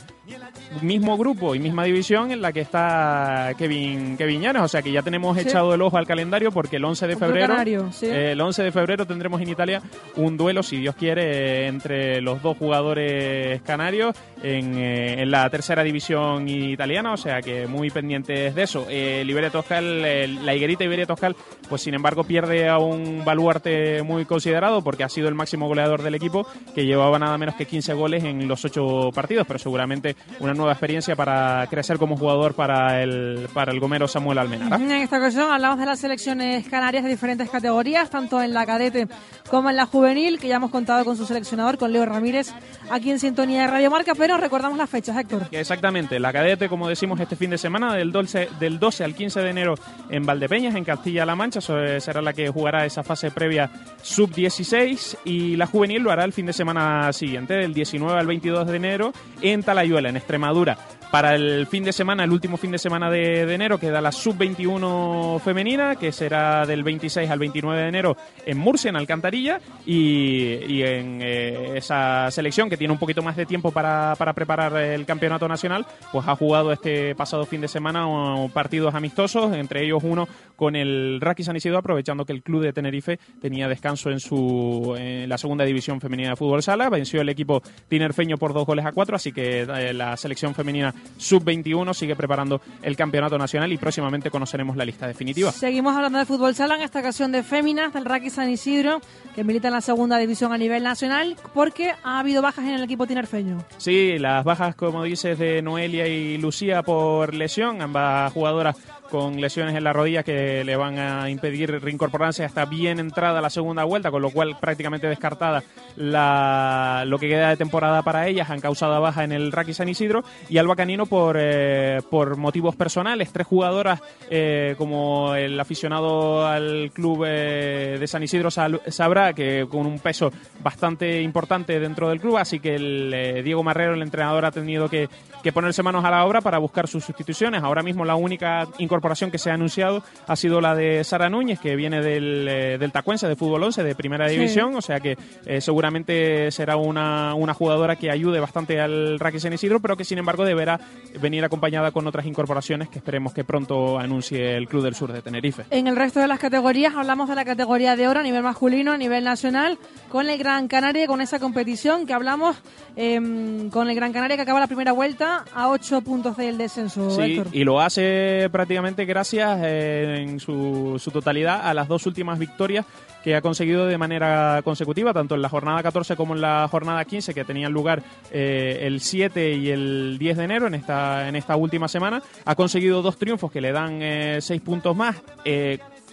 Mismo 0.82 1.18
grupo 1.18 1.56
y 1.56 1.60
misma 1.60 1.84
división 1.84 2.32
en 2.32 2.42
la 2.42 2.52
que 2.52 2.62
está 2.62 3.52
Kevin, 3.58 4.18
Kevin 4.18 4.42
Llanes, 4.42 4.62
o 4.64 4.68
sea 4.68 4.82
que 4.82 4.92
ya 4.92 5.02
tenemos 5.02 5.38
Sí. 5.38 5.48
echado 5.48 5.74
el 5.74 5.82
ojo 5.82 5.98
al 5.98 6.08
calendario 6.08 6.52
porque 6.52 6.78
el 6.78 6.86
11 6.86 7.08
de 7.08 7.16
febrero 7.16 7.48
canario, 7.48 7.92
sí. 7.92 8.06
eh, 8.08 8.32
el 8.32 8.42
11 8.42 8.64
de 8.64 8.72
febrero 8.72 9.06
tendremos 9.06 9.42
en 9.42 9.50
Italia 9.50 9.82
un 10.16 10.38
duelo, 10.38 10.64
si 10.64 10.78
Dios 10.78 10.96
quiere, 10.96 11.68
entre 11.68 12.22
los 12.22 12.42
dos 12.42 12.58
jugadores 12.58 13.62
canarios 13.62 14.16
en, 14.44 14.78
eh, 14.78 15.22
en 15.22 15.32
la 15.32 15.50
tercera 15.50 15.84
división 15.84 16.48
italiana, 16.50 17.14
o 17.14 17.18
sea 17.18 17.42
que 17.42 17.68
muy 17.68 17.90
pendientes 17.90 18.56
de 18.56 18.64
eso. 18.64 18.86
Eh, 18.90 19.22
el 19.22 19.30
Iberia 19.30 19.50
Toscal, 19.50 20.02
la 20.46 20.56
higuerita 20.56 20.84
Iberia 20.84 21.06
Toscal, 21.06 21.36
pues 21.70 21.82
sin 21.82 21.94
embargo 21.94 22.24
pierde 22.24 22.70
a 22.70 22.78
un 22.78 23.24
baluarte 23.26 24.04
muy 24.04 24.26
considerado 24.26 24.84
porque 24.84 25.04
ha 25.04 25.10
sido 25.10 25.28
el 25.28 25.36
máximo 25.36 25.68
goleador 25.68 26.02
del 26.02 26.16
equipo, 26.16 26.48
que 26.74 26.86
llevaba 26.86 27.20
nada 27.20 27.38
menos 27.38 27.56
que 27.56 27.66
15 27.66 27.94
goles 27.94 28.24
en 28.24 28.48
los 28.48 28.64
8 28.64 29.12
partidos, 29.14 29.46
pero 29.48 29.60
seguramente 29.60 30.16
una 30.40 30.54
nueva 30.54 30.74
experiencia 30.74 31.16
para 31.16 31.68
crecer 31.70 31.98
como 31.98 32.18
jugador 32.18 32.54
para 32.54 33.02
el, 33.02 33.48
para 33.54 33.72
el 33.72 33.80
gomero 33.80 34.08
Samuel 34.08 34.38
Almenara. 34.38 34.76
En 34.78 34.92
esta 34.92 35.18
ocasión 35.18 35.52
hablamos 35.52 35.80
de 35.80 35.86
las 35.86 36.00
selecciones 36.00 36.68
canarias 36.68 37.04
de 37.04 37.10
diferentes 37.10 37.50
categorías, 37.50 38.10
tanto 38.10 38.42
en 38.42 38.54
la 38.54 38.66
cadete 38.66 39.08
como 39.50 39.70
en 39.70 39.76
la 39.76 39.86
juvenil, 39.86 40.40
que 40.40 40.48
ya 40.48 40.56
hemos 40.56 40.72
contado 40.72 41.06
con 41.06 41.18
su 41.18 41.26
seleccionador, 41.26 41.78
con 41.78 41.92
Leo 41.92 42.06
Ramírez, 42.06 42.54
aquí 42.90 43.12
en 43.12 43.20
sintonía 43.20 43.62
de 43.62 43.68
Radio 43.68 43.92
Marca, 43.92 44.14
pero 44.18 44.38
recordamos 44.38 44.78
las 44.78 44.90
fechas, 44.90 45.18
Héctor. 45.18 45.48
Exactamente, 45.52 46.20
la 46.20 46.34
cadete, 46.34 46.70
como 46.70 46.88
decimos, 46.88 47.20
este 47.20 47.36
fin 47.36 47.50
de 47.50 47.58
semana, 47.58 47.94
del 47.94 48.12
12, 48.12 48.50
del 48.60 48.80
12 48.80 49.04
al 49.04 49.16
15 49.16 49.42
de 49.42 49.50
enero 49.50 49.76
en 50.10 50.26
Valdepeñas, 50.26 50.76
en 50.76 50.84
Castilla-La 50.84 51.36
Mancha, 51.36 51.55
eh, 51.70 52.00
será 52.02 52.22
la 52.22 52.34
que 52.34 52.50
jugará 52.50 52.86
esa 52.86 53.04
fase 53.04 53.32
previa 53.32 53.70
sub-16 54.02 55.18
y 55.26 55.56
la 55.56 55.68
juvenil 55.68 56.02
lo 56.02 56.12
hará 56.12 56.24
el 56.24 56.34
fin 56.34 56.46
de 56.46 56.54
semana 56.54 57.12
siguiente, 57.14 57.54
del 57.56 57.74
19 57.74 58.20
al 58.20 58.28
22 58.28 58.68
de 58.68 58.76
enero, 58.76 59.14
en 59.42 59.64
Talayuela, 59.64 60.10
en 60.10 60.18
Extremadura. 60.18 60.78
Para 61.16 61.34
el 61.34 61.66
fin 61.68 61.86
de 61.86 61.94
semana, 61.94 62.26
el 62.26 62.32
último 62.32 62.58
fin 62.58 62.72
de 62.72 62.78
semana 62.78 63.10
de, 63.10 63.46
de 63.46 63.56
enero, 63.56 63.80
queda 63.80 64.02
la 64.02 64.12
sub-21 64.12 65.40
femenina, 65.40 65.96
que 65.96 66.12
será 66.12 66.66
del 66.66 66.84
26 66.84 67.30
al 67.30 67.40
29 67.40 67.84
de 67.84 67.88
enero 67.88 68.18
en 68.46 68.58
Murcia, 68.58 68.90
en 68.90 68.98
Alcantarilla, 68.98 69.62
y, 69.86 70.56
y 70.68 70.84
en 70.84 71.22
eh, 71.22 71.78
esa 71.78 72.30
selección 72.32 72.70
que 72.70 72.76
tiene 72.76 72.92
un 72.92 73.00
poquito 73.00 73.22
más 73.22 73.38
de 73.38 73.46
tiempo 73.46 73.72
para, 73.72 74.16
para 74.18 74.34
preparar 74.34 74.76
el 74.76 75.06
campeonato 75.06 75.48
nacional, 75.48 75.86
pues 76.12 76.28
ha 76.28 76.36
jugado 76.36 76.74
este 76.74 77.16
pasado 77.16 77.46
fin 77.46 77.62
de 77.62 77.70
semana 77.70 78.06
partidos 78.54 78.94
amistosos, 78.94 79.56
entre 79.56 79.86
ellos 79.86 80.04
uno 80.04 80.28
con 80.58 80.76
el 80.76 81.22
Raki 81.22 81.46
San 81.46 81.56
Isidro, 81.56 81.78
aprovechando 81.78 82.26
que 82.26 82.34
el 82.34 82.44
club 82.44 82.62
de 82.62 82.74
Tenerife 82.74 83.20
tenía 83.40 83.70
descanso 83.70 84.10
en 84.10 84.20
su 84.20 84.96
en 84.98 85.30
la 85.30 85.38
segunda 85.38 85.64
división 85.64 86.02
femenina 86.02 86.32
de 86.32 86.36
fútbol 86.36 86.62
sala, 86.62 86.90
venció 86.90 87.22
el 87.22 87.30
equipo 87.30 87.62
tinerfeño 87.88 88.38
por 88.38 88.54
dos 88.54 88.66
goles 88.66 88.86
a 88.86 88.92
cuatro, 88.92 89.16
así 89.16 89.32
que 89.32 89.62
eh, 89.62 89.94
la 89.94 90.18
selección 90.18 90.54
femenina 90.54 90.94
sub-21 91.18 91.94
sigue 91.94 92.16
preparando 92.16 92.62
el 92.82 92.96
campeonato 92.96 93.38
nacional 93.38 93.72
y 93.72 93.78
próximamente 93.78 94.30
conoceremos 94.30 94.76
la 94.76 94.86
lista 94.86 95.08
definitiva. 95.08 95.52
Seguimos 95.52 95.96
hablando 95.96 96.20
de 96.20 96.26
fútbol 96.26 96.56
sala, 96.56 96.76
en 96.76 96.82
esta 96.82 97.00
ocasión 97.00 97.32
de 97.32 97.44
féminas 97.44 97.94
del 97.94 98.06
Raki 98.06 98.30
San 98.30 98.50
Isidro, 98.50 99.02
que 99.36 99.44
milita 99.44 99.68
en 99.68 99.74
la 99.74 99.82
segunda 99.82 100.18
división 100.18 100.54
a 100.54 100.58
nivel 100.58 100.84
nacional, 100.84 101.36
porque 101.54 101.92
ha 102.04 102.20
habido 102.20 102.42
bajas 102.42 102.66
en 102.66 102.76
el 102.76 102.84
equipo 102.84 103.08
tinerfeño. 103.08 103.64
Sí, 103.78 104.18
las 104.20 104.44
bajas, 104.44 104.76
como 104.76 105.04
dices, 105.04 105.38
de 105.40 105.62
Noelia 105.62 106.08
y 106.08 106.38
Lucía 106.38 106.84
por 106.84 107.34
lesión, 107.34 107.82
ambas 107.82 108.32
jugadoras 108.34 108.76
con 109.16 109.40
lesiones 109.40 109.76
en 109.76 109.84
la 109.84 109.94
rodilla 109.94 110.24
que 110.24 110.64
le 110.66 110.76
van 110.76 111.00
a 111.00 111.30
impedir 111.30 111.72
reincorporarse. 111.82 112.44
Hasta 112.44 112.66
bien 112.66 113.00
entrada 113.00 113.40
la 113.40 113.50
segunda 113.50 113.86
vuelta, 113.86 114.12
con 114.12 114.22
lo 114.22 114.30
cual 114.30 114.58
prácticamente 114.60 115.08
descartada 115.08 115.64
la, 115.96 117.04
lo 117.08 117.18
que 117.18 117.30
queda 117.30 117.50
de 117.50 117.58
temporada 117.58 118.02
para 118.04 118.28
ellas, 118.28 118.50
han 118.50 118.60
causado 118.60 119.00
baja 119.00 119.24
en 119.24 119.32
el 119.32 119.52
Raki 119.52 119.74
San 119.74 119.88
Isidro 119.88 120.24
y 120.50 120.58
Alba 120.58 120.76
Canino 120.76 121.06
por, 121.06 121.38
eh, 121.40 122.02
por 122.10 122.36
motivos 122.36 122.76
personales, 122.76 123.32
tres 123.32 123.48
jugadoras 123.48 124.02
eh, 124.30 124.76
como 124.78 125.34
el 125.36 125.58
aficionado 125.60 126.46
al 126.46 126.92
club 126.94 127.24
eh, 127.26 127.98
de 128.00 128.08
San 128.08 128.24
Isidro 128.24 128.52
sabrá 128.52 129.34
que 129.34 129.66
con 129.70 129.86
un 129.86 130.00
peso 130.00 130.32
bastante 130.62 131.22
importante 131.22 131.80
dentro 131.80 132.10
del 132.10 132.20
club, 132.20 132.38
así 132.38 132.60
que 132.60 132.76
el 132.76 133.14
eh, 133.14 133.44
Diego 133.44 133.64
Marrero, 133.64 133.94
el 133.94 134.02
entrenador, 134.02 134.46
ha 134.46 134.52
tenido 134.52 134.90
que, 134.90 135.08
que 135.42 135.52
ponerse 135.52 135.84
manos 135.84 136.04
a 136.04 136.12
la 136.12 136.26
obra 136.26 136.42
para 136.42 136.58
buscar 136.58 136.88
sus 136.88 137.04
sustituciones. 137.04 137.64
Ahora 137.64 137.84
mismo 137.84 138.04
la 138.04 138.16
única 138.16 138.68
incorporación 138.78 139.05
que 139.06 139.38
se 139.38 139.52
ha 139.52 139.54
anunciado 139.54 140.04
ha 140.28 140.36
sido 140.36 140.60
la 140.62 140.74
de 140.76 141.04
Sara 141.04 141.30
Núñez, 141.30 141.60
que 141.60 141.76
viene 141.76 142.02
del, 142.02 142.48
eh, 142.48 142.78
del 142.80 142.92
Tacuense 142.92 143.28
de 143.28 143.36
Fútbol 143.36 143.64
11 143.64 143.84
de 143.84 143.96
Primera 143.96 144.28
Sí. 144.28 144.36
División, 144.36 144.76
o 144.76 144.82
sea 144.82 145.00
que 145.00 145.16
eh, 145.46 145.62
seguramente 145.62 146.52
será 146.52 146.76
una, 146.76 147.36
una 147.36 147.54
jugadora 147.54 147.96
que 147.96 148.10
ayude 148.10 148.40
bastante 148.40 148.82
al 148.82 149.20
Raquel 149.20 149.40
San 149.40 149.54
Isidro, 149.54 149.80
pero 149.80 149.96
que 149.96 150.04
sin 150.04 150.18
embargo 150.18 150.44
deberá 150.44 150.80
venir 151.22 151.44
acompañada 151.46 151.92
con 151.92 152.08
otras 152.08 152.26
incorporaciones 152.26 152.90
que 152.90 152.98
esperemos 152.98 153.34
que 153.34 153.44
pronto 153.44 154.00
anuncie 154.00 154.56
el 154.58 154.68
Club 154.68 154.84
del 154.84 154.96
Sur 154.96 155.14
de 155.14 155.22
Tenerife. 155.22 155.64
En 155.70 155.88
el 155.88 155.96
resto 155.96 156.20
de 156.20 156.28
las 156.28 156.40
categorías 156.40 156.96
hablamos 156.96 157.30
de 157.30 157.36
la 157.36 157.46
categoría 157.46 157.96
de 157.96 158.08
oro 158.08 158.20
a 158.20 158.24
nivel 158.24 158.42
masculino, 158.44 158.92
a 158.92 158.98
nivel 158.98 159.24
nacional, 159.24 159.78
con 160.10 160.28
el 160.30 160.38
Gran 160.40 160.68
Canaria, 160.68 161.06
con 161.08 161.22
esa 161.22 161.40
competición 161.40 162.06
que 162.08 162.14
hablamos 162.14 162.58
em, 162.96 163.70
con 163.70 163.90
el 163.90 163.96
Gran 163.96 164.12
Canaria 164.14 164.36
que 164.38 164.42
acaba 164.42 164.60
la 164.60 164.68
primera 164.68 164.92
vuelta 164.92 165.46
a 165.54 165.70
8 165.70 166.02
puntos 166.02 166.38
del 166.38 166.58
descenso. 166.58 167.10
Sí, 167.12 167.22
Héctor. 167.22 167.48
y 167.52 167.64
lo 167.64 167.80
hace 167.82 168.50
prácticamente 168.52 168.95
gracias 169.04 169.60
eh, 169.62 170.24
en 170.26 170.40
su, 170.40 170.96
su 171.04 171.12
totalidad 171.12 171.68
a 171.68 171.74
las 171.74 171.90
dos 171.90 172.06
últimas 172.06 172.40
victorias 172.40 172.86
que 173.26 173.36
ha 173.36 173.42
conseguido 173.42 173.88
de 173.88 173.98
manera 173.98 174.62
consecutiva, 174.64 175.12
tanto 175.12 175.34
en 175.34 175.42
la 175.42 175.50
jornada 175.50 175.82
14 175.82 176.16
como 176.16 176.36
en 176.36 176.42
la 176.42 176.68
jornada 176.70 177.04
15, 177.04 177.34
que 177.34 177.44
tenían 177.44 177.74
lugar 177.74 178.04
eh, 178.32 178.82
el 178.84 179.02
7 179.02 179.54
y 179.54 179.72
el 179.72 180.18
10 180.20 180.38
de 180.38 180.44
enero, 180.44 180.68
en 180.68 180.76
esta, 180.76 181.28
en 181.28 181.36
esta 181.36 181.56
última 181.56 181.88
semana. 181.88 182.22
Ha 182.46 182.54
conseguido 182.54 183.02
dos 183.02 183.18
triunfos 183.18 183.52
que 183.52 183.62
le 183.62 183.72
dan 183.72 184.00
eh, 184.00 184.38
seis 184.42 184.62
puntos 184.62 184.96
más. 184.96 185.16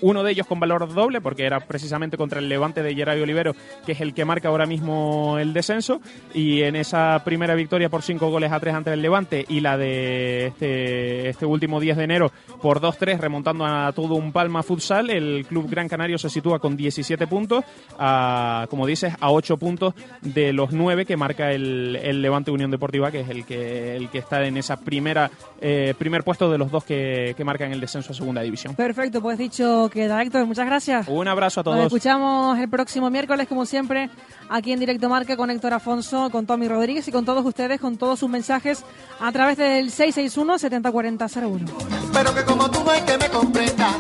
Uno 0.03 0.23
de 0.23 0.33
ellos 0.33 0.47
con 0.47 0.61
valor 0.61 0.93
doble, 0.93 1.21
porque 1.21 1.45
era 1.45 1.61
precisamente 1.61 2.17
contra 2.17 2.41
el 2.41 2.49
Levante 2.49 2.83
de 2.83 2.95
Geray 2.95 3.21
Olivero, 3.21 3.55
que 3.87 3.93
es 3.93 4.01
el 4.01 4.13
que 4.13 4.25
marca 4.25 4.49
ahora 4.49 4.67
mismo 4.67 5.39
el 5.39 5.53
descenso. 5.53 6.01
Y 6.35 6.63
en 6.63 6.77
esa 6.77 7.23
primera 7.25 7.55
victoria 7.55 7.89
por 7.89 8.03
cinco 8.03 8.29
goles 8.31 8.53
a 8.53 8.61
tres 8.61 8.75
ante 8.75 8.93
el 8.93 9.01
Levante 9.01 9.45
y 9.49 9.61
la 9.61 9.77
de 9.77 10.49
este, 10.49 11.29
este 11.29 11.47
último 11.47 11.81
10 11.81 11.97
de 11.97 12.05
enero 12.05 12.33
por 12.61 12.81
2-3, 12.81 13.19
remontando 13.19 13.65
a 13.65 13.93
todo 13.93 14.15
un 14.15 14.33
Palma 14.33 14.63
Futsal, 14.63 15.11
el 15.11 15.47
Club 15.49 15.69
Gran 15.71 15.89
Canario 15.89 16.19
se 16.19 16.29
sitúa 16.29 16.59
con 16.59 16.77
17 16.77 17.27
puntos, 17.27 17.65
a, 17.99 18.67
como 18.71 18.87
dices, 18.87 19.15
a 19.21 19.31
8 19.31 19.57
puntos 19.57 19.95
de 20.21 20.53
los 20.53 20.73
9 20.73 21.07
que 21.07 21.17
marca 21.17 21.53
el, 21.53 21.97
el 21.97 22.23
Levante 22.23 22.51
Unión 22.51 22.71
Deportiva, 22.71 23.11
que 23.11 23.21
es 23.21 23.29
el 23.29 23.45
que, 23.45 23.97
el 23.97 24.11
que 24.11 24.19
está 24.19 24.45
en 24.45 24.57
esa 24.57 24.77
primera 24.77 25.31
eh, 25.61 25.95
primer 25.97 26.25
puesto 26.25 26.51
de 26.51 26.59
los 26.59 26.71
dos 26.71 26.85
que, 26.85 27.35
que 27.37 27.45
marcan 27.45 27.73
el 27.73 27.81
descenso 27.81 28.13
a 28.13 28.15
segunda 28.15 28.43
división. 28.43 28.75
Perfecto, 28.75 29.23
pues 29.23 29.39
dicho 29.39 29.89
queda, 29.93 30.21
Héctor. 30.23 30.47
Muchas 30.47 30.67
gracias. 30.67 31.07
Un 31.09 31.29
abrazo 31.29 31.61
a 31.61 31.63
Nos 31.63 31.75
todos. 31.75 31.87
escuchamos 31.87 32.59
el 32.59 32.69
próximo 32.69 33.11
miércoles, 33.11 33.47
como 33.47 33.67
siempre, 33.67 34.11
aquí 34.49 34.73
en 34.73 34.81
Directo 34.81 35.09
Marca 35.09 35.37
con 35.37 35.51
Héctor 35.51 35.75
Afonso, 35.75 36.31
con 36.31 36.47
Tommy 36.47 36.67
Rodríguez 36.67 37.07
y 37.07 37.13
con 37.13 37.25
todos 37.25 37.45
ustedes, 37.47 37.81
con 37.81 37.97
todos 37.97 38.19
sus 38.19 38.29
mensajes 38.29 38.85
a 39.21 39.31
través 39.31 39.57
del 39.59 39.91
661-704001. 39.91 41.71
Pero 42.13 42.35
que 42.35 42.45
como 42.45 42.71
tú 42.71 42.83
no 42.85 42.91
hay 42.91 43.03
que 43.03 43.19
me 43.19 43.29
comprenda. 43.29 43.91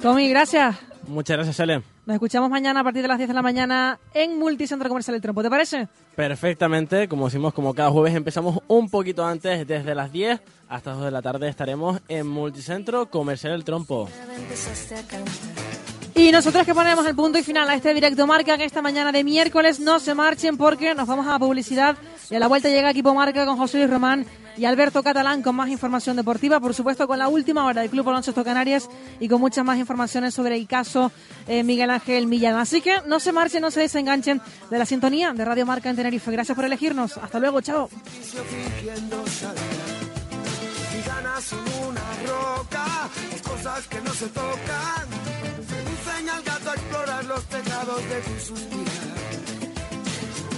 Tommy, 0.00 0.28
gracias. 0.28 0.76
Muchas 1.10 1.36
gracias, 1.36 1.58
Ele. 1.60 1.82
Nos 2.06 2.14
escuchamos 2.14 2.48
mañana 2.48 2.80
a 2.80 2.84
partir 2.84 3.02
de 3.02 3.08
las 3.08 3.18
10 3.18 3.28
de 3.28 3.34
la 3.34 3.42
mañana 3.42 3.98
en 4.14 4.38
Multicentro 4.38 4.88
Comercial 4.88 5.16
El 5.16 5.20
Trompo. 5.20 5.42
¿Te 5.42 5.50
parece? 5.50 5.88
Perfectamente, 6.14 7.08
como 7.08 7.24
decimos, 7.24 7.52
como 7.52 7.74
cada 7.74 7.90
jueves 7.90 8.14
empezamos 8.14 8.60
un 8.68 8.88
poquito 8.88 9.26
antes, 9.26 9.66
desde 9.66 9.94
las 9.94 10.12
10 10.12 10.40
hasta 10.68 10.90
las 10.90 10.98
2 10.98 11.06
de 11.06 11.10
la 11.10 11.22
tarde 11.22 11.48
estaremos 11.48 12.00
en 12.06 12.28
Multicentro 12.28 13.10
Comercial 13.10 13.52
El 13.54 13.64
Trompo. 13.64 14.08
Y 16.20 16.30
nosotros 16.32 16.66
que 16.66 16.74
ponemos 16.74 17.06
el 17.06 17.14
punto 17.14 17.38
y 17.38 17.42
final 17.42 17.66
a 17.70 17.74
este 17.74 17.94
directo 17.94 18.26
marca 18.26 18.58
que 18.58 18.66
esta 18.66 18.82
mañana 18.82 19.10
de 19.10 19.24
miércoles 19.24 19.80
no 19.80 19.98
se 19.98 20.14
marchen 20.14 20.58
porque 20.58 20.94
nos 20.94 21.08
vamos 21.08 21.26
a 21.26 21.38
publicidad 21.38 21.96
y 22.28 22.34
a 22.34 22.38
la 22.38 22.46
vuelta 22.46 22.68
llega 22.68 22.90
Equipo 22.90 23.14
Marca 23.14 23.46
con 23.46 23.56
José 23.56 23.78
Luis 23.78 23.88
Román 23.88 24.26
y 24.54 24.66
Alberto 24.66 25.02
Catalán 25.02 25.42
con 25.42 25.56
más 25.56 25.70
información 25.70 26.16
deportiva, 26.16 26.60
por 26.60 26.74
supuesto 26.74 27.08
con 27.08 27.18
la 27.18 27.28
última 27.28 27.64
hora 27.64 27.80
del 27.80 27.88
Club 27.88 28.04
Baloncesto 28.04 28.44
Canarias 28.44 28.90
y 29.18 29.28
con 29.28 29.40
muchas 29.40 29.64
más 29.64 29.78
informaciones 29.78 30.34
sobre 30.34 30.56
el 30.56 30.68
caso 30.68 31.10
eh, 31.48 31.62
Miguel 31.62 31.88
Ángel 31.88 32.26
Millán. 32.26 32.56
Así 32.56 32.82
que 32.82 32.96
no 33.06 33.18
se 33.18 33.32
marchen, 33.32 33.62
no 33.62 33.70
se 33.70 33.80
desenganchen 33.80 34.42
de 34.70 34.78
la 34.78 34.84
sintonía 34.84 35.32
de 35.32 35.42
Radio 35.42 35.64
Marca 35.64 35.88
en 35.88 35.96
Tenerife. 35.96 36.30
Gracias 36.30 36.54
por 36.54 36.66
elegirnos. 36.66 37.16
Hasta 37.16 37.38
luego, 37.38 37.62
chao. 37.62 37.88
Los 47.30 47.44
tejados 47.44 48.08
de 48.08 48.20
tu 48.22 48.40
suspirar. 48.40 49.20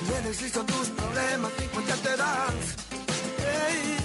Tienes 0.08 0.42
listo 0.42 0.64
tus 0.64 0.88
problemas 0.88 1.52
y 1.58 1.66
cuenta 1.74 1.94
te 1.96 2.16
das. 2.16 2.54
Ey. 3.68 3.96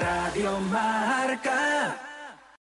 Radio 0.00 0.60
Marca. 0.60 2.11